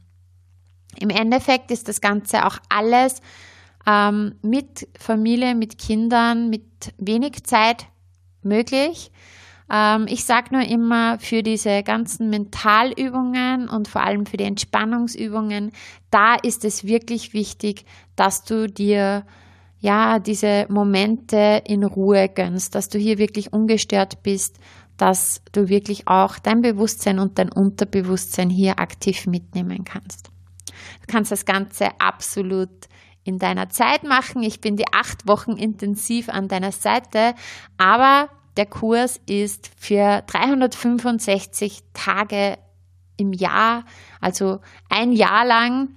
Im 0.98 1.10
Endeffekt 1.10 1.70
ist 1.70 1.88
das 1.88 2.00
Ganze 2.00 2.46
auch 2.46 2.58
alles 2.68 3.20
ähm, 3.86 4.34
mit 4.42 4.88
Familie, 4.98 5.54
mit 5.54 5.78
Kindern, 5.78 6.50
mit 6.50 6.94
wenig 6.98 7.44
Zeit 7.44 7.86
möglich. 8.42 9.10
Ähm, 9.70 10.06
ich 10.08 10.24
sage 10.24 10.54
nur 10.54 10.62
immer, 10.62 11.18
für 11.18 11.42
diese 11.42 11.82
ganzen 11.82 12.30
Mentalübungen 12.30 13.68
und 13.68 13.88
vor 13.88 14.02
allem 14.02 14.26
für 14.26 14.36
die 14.36 14.44
Entspannungsübungen, 14.44 15.72
da 16.10 16.34
ist 16.34 16.64
es 16.64 16.84
wirklich 16.84 17.32
wichtig, 17.32 17.84
dass 18.16 18.44
du 18.44 18.68
dir 18.68 19.24
ja 19.80 20.18
diese 20.18 20.66
Momente 20.68 21.62
in 21.66 21.82
Ruhe 21.82 22.28
gönnst, 22.28 22.74
dass 22.74 22.88
du 22.88 22.98
hier 22.98 23.18
wirklich 23.18 23.52
ungestört 23.52 24.22
bist, 24.22 24.58
dass 24.96 25.42
du 25.52 25.68
wirklich 25.68 26.06
auch 26.06 26.38
dein 26.38 26.60
Bewusstsein 26.60 27.18
und 27.18 27.38
dein 27.38 27.50
Unterbewusstsein 27.50 28.50
hier 28.50 28.78
aktiv 28.78 29.26
mitnehmen 29.26 29.84
kannst. 29.84 30.31
Du 31.00 31.12
kannst 31.12 31.30
das 31.30 31.44
Ganze 31.44 32.00
absolut 32.00 32.70
in 33.24 33.38
deiner 33.38 33.68
Zeit 33.70 34.02
machen. 34.02 34.42
Ich 34.42 34.60
bin 34.60 34.76
die 34.76 34.92
acht 34.92 35.26
Wochen 35.28 35.52
intensiv 35.52 36.28
an 36.28 36.48
deiner 36.48 36.72
Seite, 36.72 37.34
aber 37.78 38.28
der 38.56 38.66
Kurs 38.66 39.20
ist 39.26 39.70
für 39.76 40.22
365 40.26 41.82
Tage 41.94 42.58
im 43.16 43.32
Jahr, 43.32 43.84
also 44.20 44.60
ein 44.88 45.12
Jahr 45.12 45.44
lang 45.46 45.88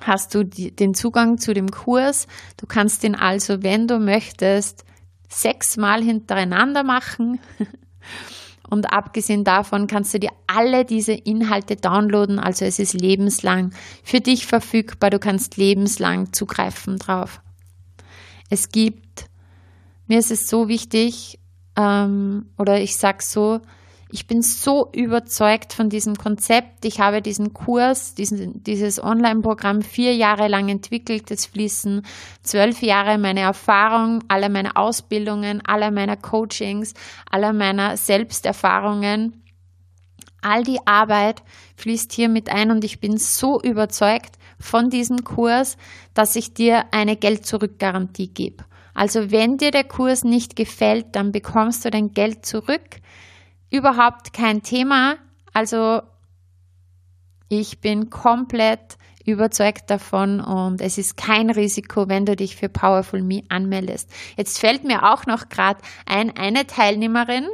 hast 0.00 0.34
du 0.34 0.44
die, 0.44 0.74
den 0.74 0.94
Zugang 0.94 1.38
zu 1.38 1.54
dem 1.54 1.70
Kurs. 1.70 2.26
Du 2.56 2.66
kannst 2.66 3.04
ihn 3.04 3.14
also, 3.14 3.62
wenn 3.62 3.88
du 3.88 3.98
möchtest, 3.98 4.84
sechsmal 5.28 6.02
hintereinander 6.02 6.82
machen. 6.82 7.40
Und 8.68 8.92
abgesehen 8.92 9.44
davon 9.44 9.86
kannst 9.86 10.12
du 10.14 10.18
dir 10.18 10.30
alle 10.46 10.84
diese 10.84 11.12
Inhalte 11.12 11.76
downloaden. 11.76 12.38
Also 12.38 12.64
es 12.64 12.78
ist 12.78 12.94
lebenslang 12.94 13.72
für 14.02 14.20
dich 14.20 14.46
verfügbar. 14.46 15.10
Du 15.10 15.18
kannst 15.18 15.56
lebenslang 15.56 16.32
zugreifen 16.32 16.98
drauf. 16.98 17.40
Es 18.50 18.70
gibt, 18.70 19.26
mir 20.06 20.18
ist 20.18 20.30
es 20.30 20.48
so 20.48 20.68
wichtig, 20.68 21.38
ähm, 21.76 22.46
oder 22.58 22.80
ich 22.80 22.96
sage 22.96 23.22
so, 23.22 23.60
ich 24.08 24.28
bin 24.28 24.40
so 24.40 24.88
überzeugt 24.92 25.72
von 25.72 25.90
diesem 25.90 26.16
Konzept. 26.16 26.84
Ich 26.84 27.00
habe 27.00 27.22
diesen 27.22 27.52
Kurs, 27.54 28.14
diesen, 28.14 28.62
dieses 28.62 29.02
Online-Programm 29.02 29.82
vier 29.82 30.14
Jahre 30.14 30.46
lang 30.46 30.68
entwickelt. 30.68 31.30
Es 31.32 31.46
fließen 31.46 32.02
zwölf 32.42 32.82
Jahre 32.82 33.18
meine 33.18 33.40
Erfahrung, 33.40 34.22
alle 34.28 34.48
meine 34.48 34.76
Ausbildungen, 34.76 35.60
alle 35.66 35.90
meiner 35.90 36.16
Coachings, 36.16 36.94
alle 37.28 37.52
meiner 37.52 37.96
Selbsterfahrungen. 37.96 39.42
All 40.40 40.62
die 40.62 40.78
Arbeit 40.86 41.42
fließt 41.76 42.12
hier 42.12 42.28
mit 42.28 42.48
ein 42.48 42.70
und 42.70 42.84
ich 42.84 43.00
bin 43.00 43.16
so 43.16 43.60
überzeugt 43.60 44.36
von 44.60 44.88
diesem 44.88 45.24
Kurs, 45.24 45.76
dass 46.14 46.36
ich 46.36 46.54
dir 46.54 46.84
eine 46.92 47.16
Geld-Zurück-Garantie 47.16 48.28
gebe. 48.28 48.64
Also 48.94 49.32
wenn 49.32 49.58
dir 49.58 49.72
der 49.72 49.84
Kurs 49.84 50.22
nicht 50.22 50.54
gefällt, 50.54 51.16
dann 51.16 51.32
bekommst 51.32 51.84
du 51.84 51.90
dein 51.90 52.12
Geld 52.14 52.46
zurück 52.46 53.00
überhaupt 53.70 54.32
kein 54.32 54.62
Thema. 54.62 55.16
Also 55.52 56.02
ich 57.48 57.80
bin 57.80 58.10
komplett 58.10 58.98
überzeugt 59.24 59.90
davon 59.90 60.40
und 60.40 60.80
es 60.80 60.98
ist 60.98 61.16
kein 61.16 61.50
Risiko, 61.50 62.08
wenn 62.08 62.26
du 62.26 62.36
dich 62.36 62.56
für 62.56 62.68
Powerful 62.68 63.22
Me 63.22 63.42
anmeldest. 63.48 64.08
Jetzt 64.36 64.58
fällt 64.58 64.84
mir 64.84 65.12
auch 65.12 65.26
noch 65.26 65.48
gerade 65.48 65.80
ein, 66.06 66.36
eine 66.36 66.66
Teilnehmerin 66.66 67.46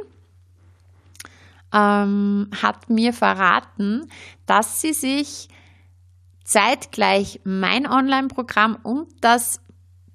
ähm, 1.73 2.49
hat 2.61 2.89
mir 2.89 3.13
verraten, 3.13 4.07
dass 4.45 4.79
sie 4.79 4.93
sich 4.93 5.49
zeitgleich 6.43 7.41
mein 7.43 7.87
Online-Programm 7.87 8.77
und 8.83 9.07
das 9.21 9.59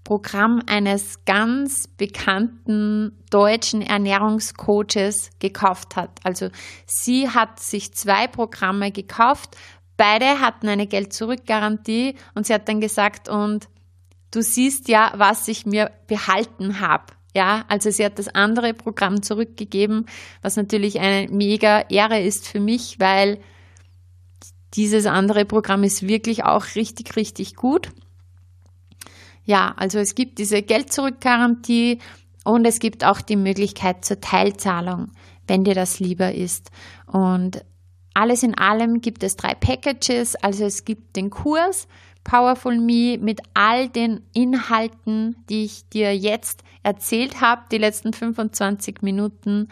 Programm 0.08 0.62
eines 0.66 1.22
ganz 1.26 1.86
bekannten 1.86 3.12
deutschen 3.28 3.82
Ernährungscoaches 3.82 5.32
gekauft 5.38 5.96
hat. 5.96 6.18
Also 6.24 6.48
sie 6.86 7.28
hat 7.28 7.60
sich 7.60 7.92
zwei 7.92 8.26
Programme 8.26 8.90
gekauft. 8.90 9.58
Beide 9.98 10.40
hatten 10.40 10.66
eine 10.66 10.86
Geld-Zurück-Garantie 10.86 12.14
und 12.34 12.46
sie 12.46 12.54
hat 12.54 12.70
dann 12.70 12.80
gesagt, 12.80 13.28
und 13.28 13.68
du 14.30 14.40
siehst 14.40 14.88
ja, 14.88 15.12
was 15.14 15.46
ich 15.46 15.66
mir 15.66 15.90
behalten 16.06 16.80
habe. 16.80 17.12
Ja, 17.36 17.66
also 17.68 17.90
sie 17.90 18.02
hat 18.02 18.18
das 18.18 18.28
andere 18.28 18.72
Programm 18.72 19.20
zurückgegeben, 19.22 20.06
was 20.40 20.56
natürlich 20.56 21.00
eine 21.00 21.30
mega 21.30 21.80
Ehre 21.90 22.22
ist 22.22 22.48
für 22.48 22.60
mich, 22.60 22.98
weil 22.98 23.40
dieses 24.72 25.04
andere 25.04 25.44
Programm 25.44 25.84
ist 25.84 26.08
wirklich 26.08 26.44
auch 26.44 26.64
richtig, 26.76 27.14
richtig 27.14 27.56
gut. 27.56 27.90
Ja, 29.48 29.72
also 29.78 29.98
es 29.98 30.14
gibt 30.14 30.36
diese 30.36 30.60
Geld-Zurück-Garantie 30.60 32.00
und 32.44 32.66
es 32.66 32.80
gibt 32.80 33.02
auch 33.02 33.22
die 33.22 33.36
Möglichkeit 33.36 34.04
zur 34.04 34.20
Teilzahlung, 34.20 35.10
wenn 35.46 35.64
dir 35.64 35.74
das 35.74 36.00
lieber 36.00 36.34
ist. 36.34 36.70
Und 37.06 37.64
alles 38.12 38.42
in 38.42 38.58
allem 38.58 39.00
gibt 39.00 39.22
es 39.22 39.36
drei 39.36 39.54
Packages. 39.54 40.36
Also 40.36 40.66
es 40.66 40.84
gibt 40.84 41.16
den 41.16 41.30
Kurs 41.30 41.88
Powerful 42.24 42.78
Me 42.78 43.16
mit 43.18 43.40
all 43.54 43.88
den 43.88 44.20
Inhalten, 44.34 45.36
die 45.48 45.64
ich 45.64 45.88
dir 45.88 46.14
jetzt 46.14 46.62
erzählt 46.82 47.40
habe, 47.40 47.62
die 47.72 47.78
letzten 47.78 48.12
25 48.12 49.00
Minuten. 49.00 49.68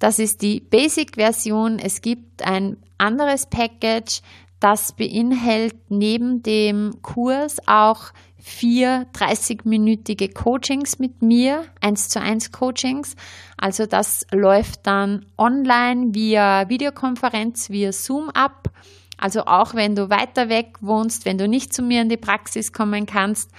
Das 0.00 0.18
ist 0.18 0.42
die 0.42 0.58
Basic-Version. 0.58 1.78
Es 1.78 2.00
gibt 2.00 2.42
ein 2.42 2.76
anderes 2.98 3.46
Package, 3.46 4.20
das 4.58 4.92
beinhaltet 4.92 5.78
neben 5.90 6.42
dem 6.42 7.00
Kurs 7.02 7.58
auch 7.68 8.10
vier 8.40 9.06
30-minütige 9.14 10.32
Coachings 10.32 10.98
mit 10.98 11.22
mir, 11.22 11.64
eins 11.80 12.08
zu 12.08 12.20
eins 12.20 12.52
Coachings. 12.52 13.16
Also 13.56 13.86
das 13.86 14.26
läuft 14.32 14.86
dann 14.86 15.26
online 15.38 16.14
via 16.14 16.68
Videokonferenz, 16.68 17.70
via 17.70 17.92
Zoom 17.92 18.30
ab. 18.30 18.70
Also 19.18 19.44
auch 19.44 19.74
wenn 19.74 19.94
du 19.94 20.08
weiter 20.08 20.48
weg 20.48 20.76
wohnst, 20.80 21.26
wenn 21.26 21.38
du 21.38 21.46
nicht 21.46 21.74
zu 21.74 21.82
mir 21.82 22.00
in 22.00 22.08
die 22.08 22.16
Praxis 22.16 22.72
kommen 22.72 23.06
kannst, 23.06 23.50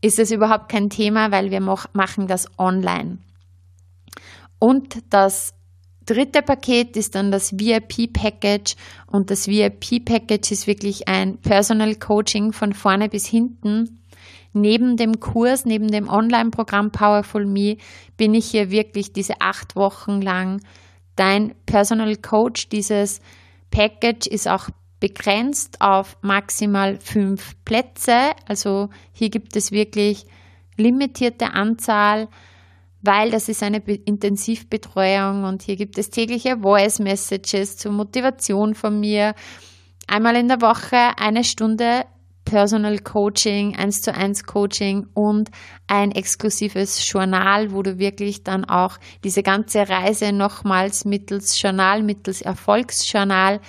ist 0.00 0.18
es 0.18 0.30
überhaupt 0.32 0.68
kein 0.68 0.90
Thema, 0.90 1.30
weil 1.30 1.50
wir 1.50 1.60
machen 1.60 2.26
das 2.26 2.46
online. 2.58 3.18
Und 4.58 4.98
das 5.10 5.54
dritte 6.04 6.42
Paket 6.42 6.96
ist 6.96 7.14
dann 7.14 7.30
das 7.30 7.58
VIP-Package 7.58 8.74
und 9.06 9.30
das 9.30 9.46
VIP-Package 9.46 10.50
ist 10.50 10.66
wirklich 10.66 11.06
ein 11.06 11.38
Personal 11.38 11.94
Coaching 11.94 12.52
von 12.52 12.72
vorne 12.72 13.08
bis 13.08 13.26
hinten 13.26 13.99
neben 14.52 14.96
dem 14.96 15.20
Kurs, 15.20 15.64
neben 15.64 15.88
dem 15.88 16.08
Online-Programm 16.08 16.90
Powerful 16.90 17.46
Me, 17.46 17.76
bin 18.16 18.34
ich 18.34 18.46
hier 18.46 18.70
wirklich 18.70 19.12
diese 19.12 19.40
acht 19.40 19.76
Wochen 19.76 20.20
lang 20.20 20.60
dein 21.16 21.54
Personal 21.66 22.16
Coach. 22.16 22.68
Dieses 22.68 23.20
Package 23.70 24.26
ist 24.26 24.48
auch 24.48 24.68
begrenzt 25.00 25.80
auf 25.80 26.16
maximal 26.20 26.98
fünf 27.00 27.54
Plätze. 27.64 28.32
Also 28.46 28.90
hier 29.12 29.30
gibt 29.30 29.56
es 29.56 29.72
wirklich 29.72 30.26
limitierte 30.76 31.52
Anzahl, 31.52 32.28
weil 33.02 33.30
das 33.30 33.48
ist 33.48 33.62
eine 33.62 33.78
Intensivbetreuung 33.78 35.44
und 35.44 35.62
hier 35.62 35.76
gibt 35.76 35.96
es 35.98 36.10
tägliche 36.10 36.58
Voice 36.58 36.98
Messages 36.98 37.76
zur 37.76 37.92
Motivation 37.92 38.74
von 38.74 39.00
mir. 39.00 39.34
Einmal 40.06 40.36
in 40.36 40.48
der 40.48 40.60
Woche 40.60 41.18
eine 41.18 41.44
Stunde 41.44 42.04
Personal 42.50 42.98
Coaching, 42.98 43.76
1 43.76 44.02
zu 44.02 44.12
1 44.12 44.42
Coaching 44.42 45.06
und 45.14 45.52
ein 45.86 46.10
exklusives 46.10 47.08
Journal, 47.08 47.70
wo 47.70 47.84
du 47.84 48.00
wirklich 48.00 48.42
dann 48.42 48.64
auch 48.64 48.98
diese 49.22 49.44
ganze 49.44 49.88
Reise 49.88 50.32
nochmals 50.32 51.04
mittels 51.04 51.62
Journal, 51.62 52.02
mittels 52.02 52.42
Erfolgsjournal 52.42 53.60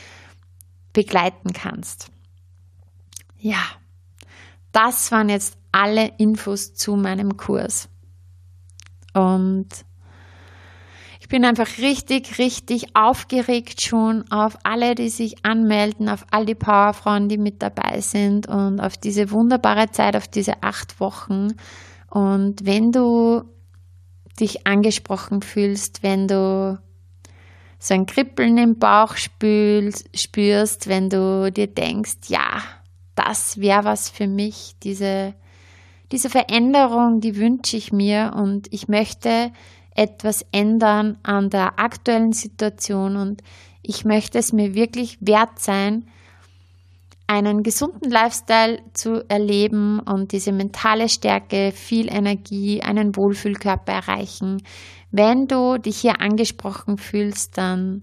begleiten 0.93 1.53
kannst. 1.53 2.09
Ja, 3.37 3.61
das 4.71 5.11
waren 5.11 5.29
jetzt 5.29 5.59
alle 5.71 6.13
Infos 6.17 6.73
zu 6.73 6.95
meinem 6.95 7.37
Kurs. 7.37 7.87
Und 9.13 9.67
bin 11.31 11.45
einfach 11.45 11.77
richtig, 11.77 12.39
richtig 12.39 12.93
aufgeregt 12.93 13.81
schon 13.81 14.29
auf 14.29 14.57
alle, 14.63 14.95
die 14.95 15.07
sich 15.07 15.45
anmelden, 15.45 16.09
auf 16.09 16.25
all 16.29 16.45
die 16.45 16.55
Powerfrauen, 16.55 17.29
die 17.29 17.37
mit 17.37 17.61
dabei 17.61 18.01
sind 18.01 18.47
und 18.47 18.81
auf 18.81 18.97
diese 18.97 19.31
wunderbare 19.31 19.89
Zeit, 19.91 20.17
auf 20.17 20.27
diese 20.27 20.61
acht 20.61 20.99
Wochen. 20.99 21.53
Und 22.09 22.65
wenn 22.65 22.91
du 22.91 23.43
dich 24.41 24.67
angesprochen 24.67 25.41
fühlst, 25.41 26.03
wenn 26.03 26.27
du 26.27 26.77
so 27.79 27.93
ein 27.93 28.07
Kribbeln 28.07 28.57
im 28.57 28.77
Bauch 28.77 29.15
spürst, 29.15 30.89
wenn 30.89 31.09
du 31.09 31.49
dir 31.49 31.67
denkst, 31.67 32.27
ja, 32.27 32.61
das 33.15 33.57
wäre 33.57 33.85
was 33.85 34.09
für 34.09 34.27
mich, 34.27 34.75
diese, 34.83 35.33
diese 36.11 36.29
Veränderung, 36.29 37.21
die 37.21 37.37
wünsche 37.37 37.77
ich 37.77 37.93
mir 37.93 38.33
und 38.35 38.67
ich 38.73 38.89
möchte 38.89 39.53
etwas 39.95 40.45
ändern 40.51 41.17
an 41.23 41.49
der 41.49 41.79
aktuellen 41.79 42.33
Situation 42.33 43.17
und 43.17 43.41
ich 43.83 44.05
möchte 44.05 44.37
es 44.37 44.53
mir 44.53 44.75
wirklich 44.75 45.17
wert 45.21 45.59
sein, 45.59 46.05
einen 47.27 47.63
gesunden 47.63 48.11
Lifestyle 48.11 48.79
zu 48.93 49.23
erleben 49.29 49.99
und 49.99 50.33
diese 50.33 50.51
mentale 50.51 51.07
Stärke, 51.07 51.71
viel 51.71 52.11
Energie, 52.11 52.81
einen 52.81 53.15
Wohlfühlkörper 53.15 53.93
erreichen. 53.93 54.61
Wenn 55.11 55.47
du 55.47 55.77
dich 55.77 55.99
hier 55.99 56.19
angesprochen 56.19 56.97
fühlst, 56.97 57.57
dann 57.57 58.01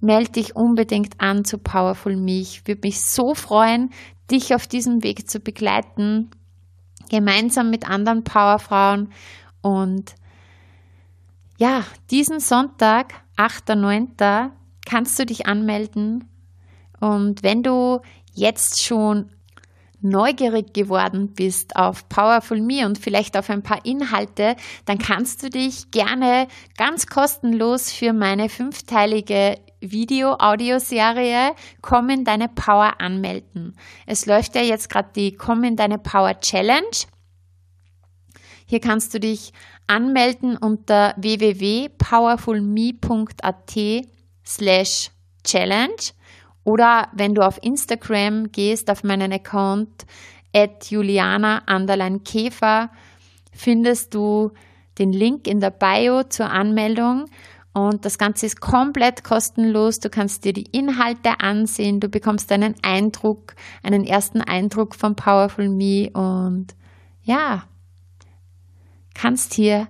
melde 0.00 0.32
dich 0.32 0.56
unbedingt 0.56 1.14
an 1.20 1.44
zu 1.44 1.58
Powerful 1.58 2.16
Me. 2.16 2.40
Ich 2.40 2.66
würde 2.66 2.82
mich 2.84 3.00
so 3.00 3.34
freuen, 3.34 3.90
dich 4.30 4.54
auf 4.54 4.66
diesem 4.66 5.02
Weg 5.02 5.28
zu 5.28 5.40
begleiten, 5.40 6.30
gemeinsam 7.10 7.70
mit 7.70 7.88
anderen 7.88 8.24
Powerfrauen 8.24 9.10
und 9.62 10.14
ja, 11.60 11.84
diesen 12.10 12.40
Sonntag, 12.40 13.12
8.9., 13.36 14.50
kannst 14.86 15.18
du 15.18 15.26
dich 15.26 15.46
anmelden. 15.46 16.24
Und 17.00 17.42
wenn 17.42 17.62
du 17.62 18.00
jetzt 18.32 18.82
schon 18.82 19.28
neugierig 20.00 20.72
geworden 20.72 21.34
bist 21.34 21.76
auf 21.76 22.08
Powerful 22.08 22.62
Me 22.62 22.86
und 22.86 22.96
vielleicht 22.96 23.36
auf 23.36 23.50
ein 23.50 23.62
paar 23.62 23.84
Inhalte, 23.84 24.56
dann 24.86 24.96
kannst 24.96 25.42
du 25.42 25.50
dich 25.50 25.90
gerne 25.90 26.48
ganz 26.78 27.06
kostenlos 27.06 27.92
für 27.92 28.14
meine 28.14 28.48
fünfteilige 28.48 29.58
Video-Audioserie 29.82 31.54
Komm 31.82 32.08
in 32.08 32.24
deine 32.24 32.48
Power 32.48 33.02
anmelden. 33.02 33.76
Es 34.06 34.24
läuft 34.24 34.54
ja 34.54 34.62
jetzt 34.62 34.88
gerade 34.88 35.10
die 35.14 35.34
Komm 35.36 35.64
in 35.64 35.76
deine 35.76 35.98
Power 35.98 36.40
Challenge. 36.40 36.96
Hier 38.70 38.80
kannst 38.80 39.12
du 39.14 39.18
dich 39.18 39.52
anmelden 39.88 40.56
unter 40.56 41.14
www.powerfulme.at 41.16 43.76
slash 44.46 45.10
challenge 45.42 46.12
oder 46.62 47.08
wenn 47.12 47.34
du 47.34 47.44
auf 47.44 47.58
Instagram 47.64 48.52
gehst, 48.52 48.88
auf 48.88 49.02
meinen 49.02 49.32
Account 49.32 50.06
at 50.54 50.88
Juliana 50.88 51.64
Käfer, 52.24 52.92
findest 53.52 54.14
du 54.14 54.52
den 54.98 55.12
Link 55.12 55.48
in 55.48 55.58
der 55.58 55.70
Bio 55.70 56.22
zur 56.22 56.48
Anmeldung. 56.48 57.24
Und 57.72 58.04
das 58.04 58.18
Ganze 58.18 58.46
ist 58.46 58.60
komplett 58.60 59.24
kostenlos. 59.24 59.98
Du 59.98 60.10
kannst 60.10 60.44
dir 60.44 60.52
die 60.52 60.70
Inhalte 60.70 61.40
ansehen, 61.40 61.98
du 61.98 62.08
bekommst 62.08 62.52
einen 62.52 62.76
Eindruck, 62.82 63.56
einen 63.82 64.04
ersten 64.04 64.40
Eindruck 64.40 64.94
von 64.94 65.16
Powerful 65.16 65.68
Me. 65.68 66.08
Und 66.12 66.76
ja, 67.24 67.64
kannst 69.20 69.52
hier 69.54 69.88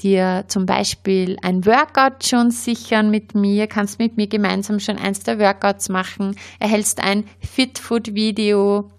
dir 0.00 0.44
zum 0.48 0.64
Beispiel 0.64 1.36
ein 1.42 1.66
Workout 1.66 2.24
schon 2.24 2.50
sichern 2.50 3.10
mit 3.10 3.34
mir, 3.34 3.66
kannst 3.66 3.98
mit 3.98 4.16
mir 4.16 4.26
gemeinsam 4.26 4.80
schon 4.80 4.96
eins 4.96 5.20
der 5.20 5.38
Workouts 5.38 5.90
machen, 5.90 6.34
erhältst 6.58 7.02
ein 7.02 7.24
Fitfood-Video, 7.40 8.90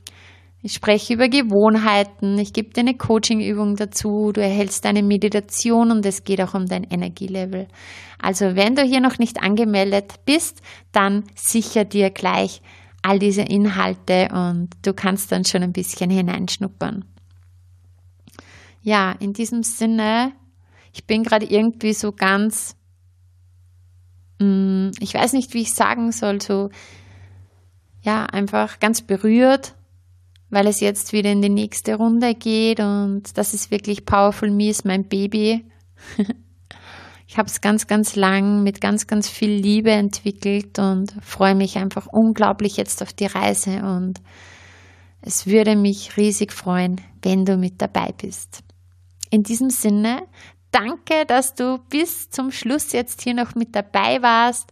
ich 0.62 0.74
spreche 0.74 1.16
über 1.16 1.28
Gewohnheiten, 1.28 2.38
ich 2.38 2.54
gebe 2.54 2.70
dir 2.70 2.82
eine 2.82 2.94
Coaching-Übung 2.94 3.76
dazu, 3.76 4.32
du 4.32 4.42
erhältst 4.42 4.86
eine 4.86 5.02
Meditation 5.02 5.90
und 5.90 6.06
es 6.06 6.24
geht 6.24 6.40
auch 6.42 6.54
um 6.54 6.68
dein 6.68 6.84
Energielevel. 6.84 7.68
Also 8.22 8.56
wenn 8.56 8.76
du 8.76 8.84
hier 8.84 9.02
noch 9.02 9.18
nicht 9.18 9.42
angemeldet 9.42 10.14
bist, 10.26 10.62
dann 10.92 11.24
sicher 11.34 11.86
dir 11.86 12.12
gleich 12.12 12.62
all 13.02 13.18
diese 13.18 13.42
Inhalte 13.42 14.28
und 14.32 14.70
du 14.84 14.94
kannst 14.94 15.32
dann 15.32 15.44
schon 15.44 15.64
ein 15.64 15.74
bisschen 15.74 16.12
hineinschnuppern. 16.12 17.06
Ja, 18.82 19.12
in 19.20 19.34
diesem 19.34 19.64
Sinne, 19.64 20.34
ich 20.94 21.06
bin 21.06 21.24
gerade 21.24 21.46
irgendwie 21.46 21.94
so 21.94 22.12
ganz 22.12 22.76
mm, 24.42 24.92
ich 25.00 25.14
weiß 25.14 25.34
nicht, 25.34 25.54
wie 25.54 25.62
ich 25.62 25.74
sagen 25.74 26.12
soll, 26.12 26.42
so, 26.42 26.70
ja, 28.02 28.26
einfach 28.26 28.80
ganz 28.80 29.02
berührt, 29.02 29.76
weil 30.50 30.68
es 30.68 30.80
jetzt 30.80 31.14
wieder 31.14 31.32
in 31.32 31.42
die 31.42 31.50
nächste 31.50 31.96
Runde 31.96 32.34
geht 32.34 32.80
und 32.80 33.38
das 33.38 33.54
ist 33.54 33.72
wirklich 33.72 34.06
Powerful 34.06 34.52
Me 34.52 34.70
ist 34.70 34.86
mein 34.86 35.08
Baby. 35.08 35.66
ich 37.28 37.38
habe 37.38 37.48
es 37.48 37.62
ganz, 37.62 37.88
ganz 37.88 38.16
lang 38.16 38.64
mit 38.64 38.82
ganz, 38.82 39.08
ganz 39.08 39.30
viel 39.30 39.52
Liebe 39.52 39.92
entwickelt 39.92 40.80
und 40.80 41.14
freue 41.22 41.56
mich 41.56 41.78
einfach 41.78 42.08
unglaublich 42.12 42.78
jetzt 42.78 43.02
auf 43.02 43.14
die 43.14 43.28
Reise 43.28 43.84
und 43.84 44.20
es 45.22 45.46
würde 45.46 45.76
mich 45.76 46.18
riesig 46.18 46.52
freuen, 46.52 47.00
wenn 47.22 47.46
du 47.46 47.56
mit 47.56 47.80
dabei 47.80 48.12
bist. 48.20 48.64
In 49.34 49.44
diesem 49.44 49.70
Sinne, 49.70 50.28
danke, 50.72 51.26
dass 51.26 51.56
du 51.56 51.80
bis 51.90 52.30
zum 52.30 52.52
Schluss 52.52 52.92
jetzt 52.92 53.22
hier 53.22 53.34
noch 53.34 53.56
mit 53.56 53.74
dabei 53.74 54.22
warst. 54.22 54.70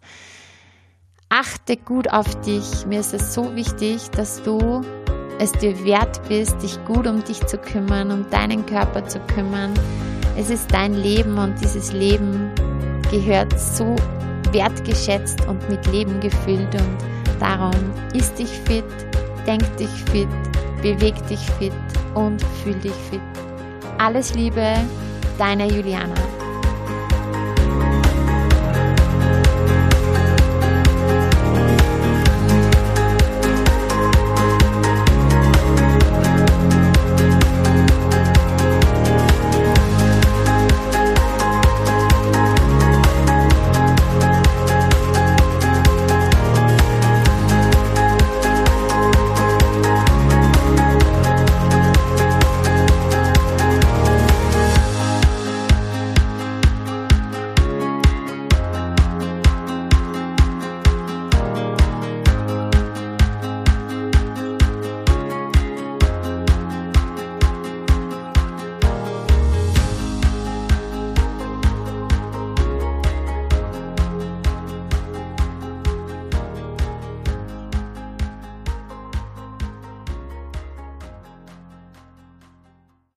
Achte 1.30 1.78
gut 1.78 2.12
auf 2.12 2.42
dich. 2.42 2.86
Mir 2.86 3.00
ist 3.00 3.14
es 3.14 3.34
so 3.34 3.56
wichtig, 3.56 4.10
dass 4.12 4.44
du 4.44 4.82
es 5.40 5.54
dir 5.54 5.82
wert 5.86 6.20
bist, 6.28 6.62
dich 6.62 6.78
gut 6.84 7.08
um 7.08 7.24
dich 7.24 7.40
zu 7.48 7.58
kümmern, 7.58 8.12
um 8.12 8.30
deinen 8.30 8.66
Körper 8.66 9.08
zu 9.08 9.22
kümmern. 9.34 9.74
Es 10.36 10.50
ist 10.50 10.70
dein 10.74 10.94
Leben 10.94 11.38
und 11.38 11.56
dieses 11.62 11.94
Leben 11.94 12.52
gehört 13.10 13.58
so 13.58 13.96
wertgeschätzt 14.52 15.48
und 15.48 15.70
mit 15.70 15.86
Leben 15.88 16.20
gefüllt 16.20 16.76
und 16.76 16.98
darum 17.40 17.94
ist 18.14 18.38
dich 18.38 18.50
fit, 18.50 18.84
denk 19.48 19.64
dich 19.78 19.90
fit, 20.12 20.28
beweg 20.82 21.16
dich 21.28 21.50
fit 21.60 21.72
und 22.14 22.42
fühl 22.62 22.76
dich 22.76 22.92
fit. 23.10 23.49
Alles 24.00 24.34
Liebe, 24.34 24.76
deine 25.38 25.68
Juliana. 25.68 26.16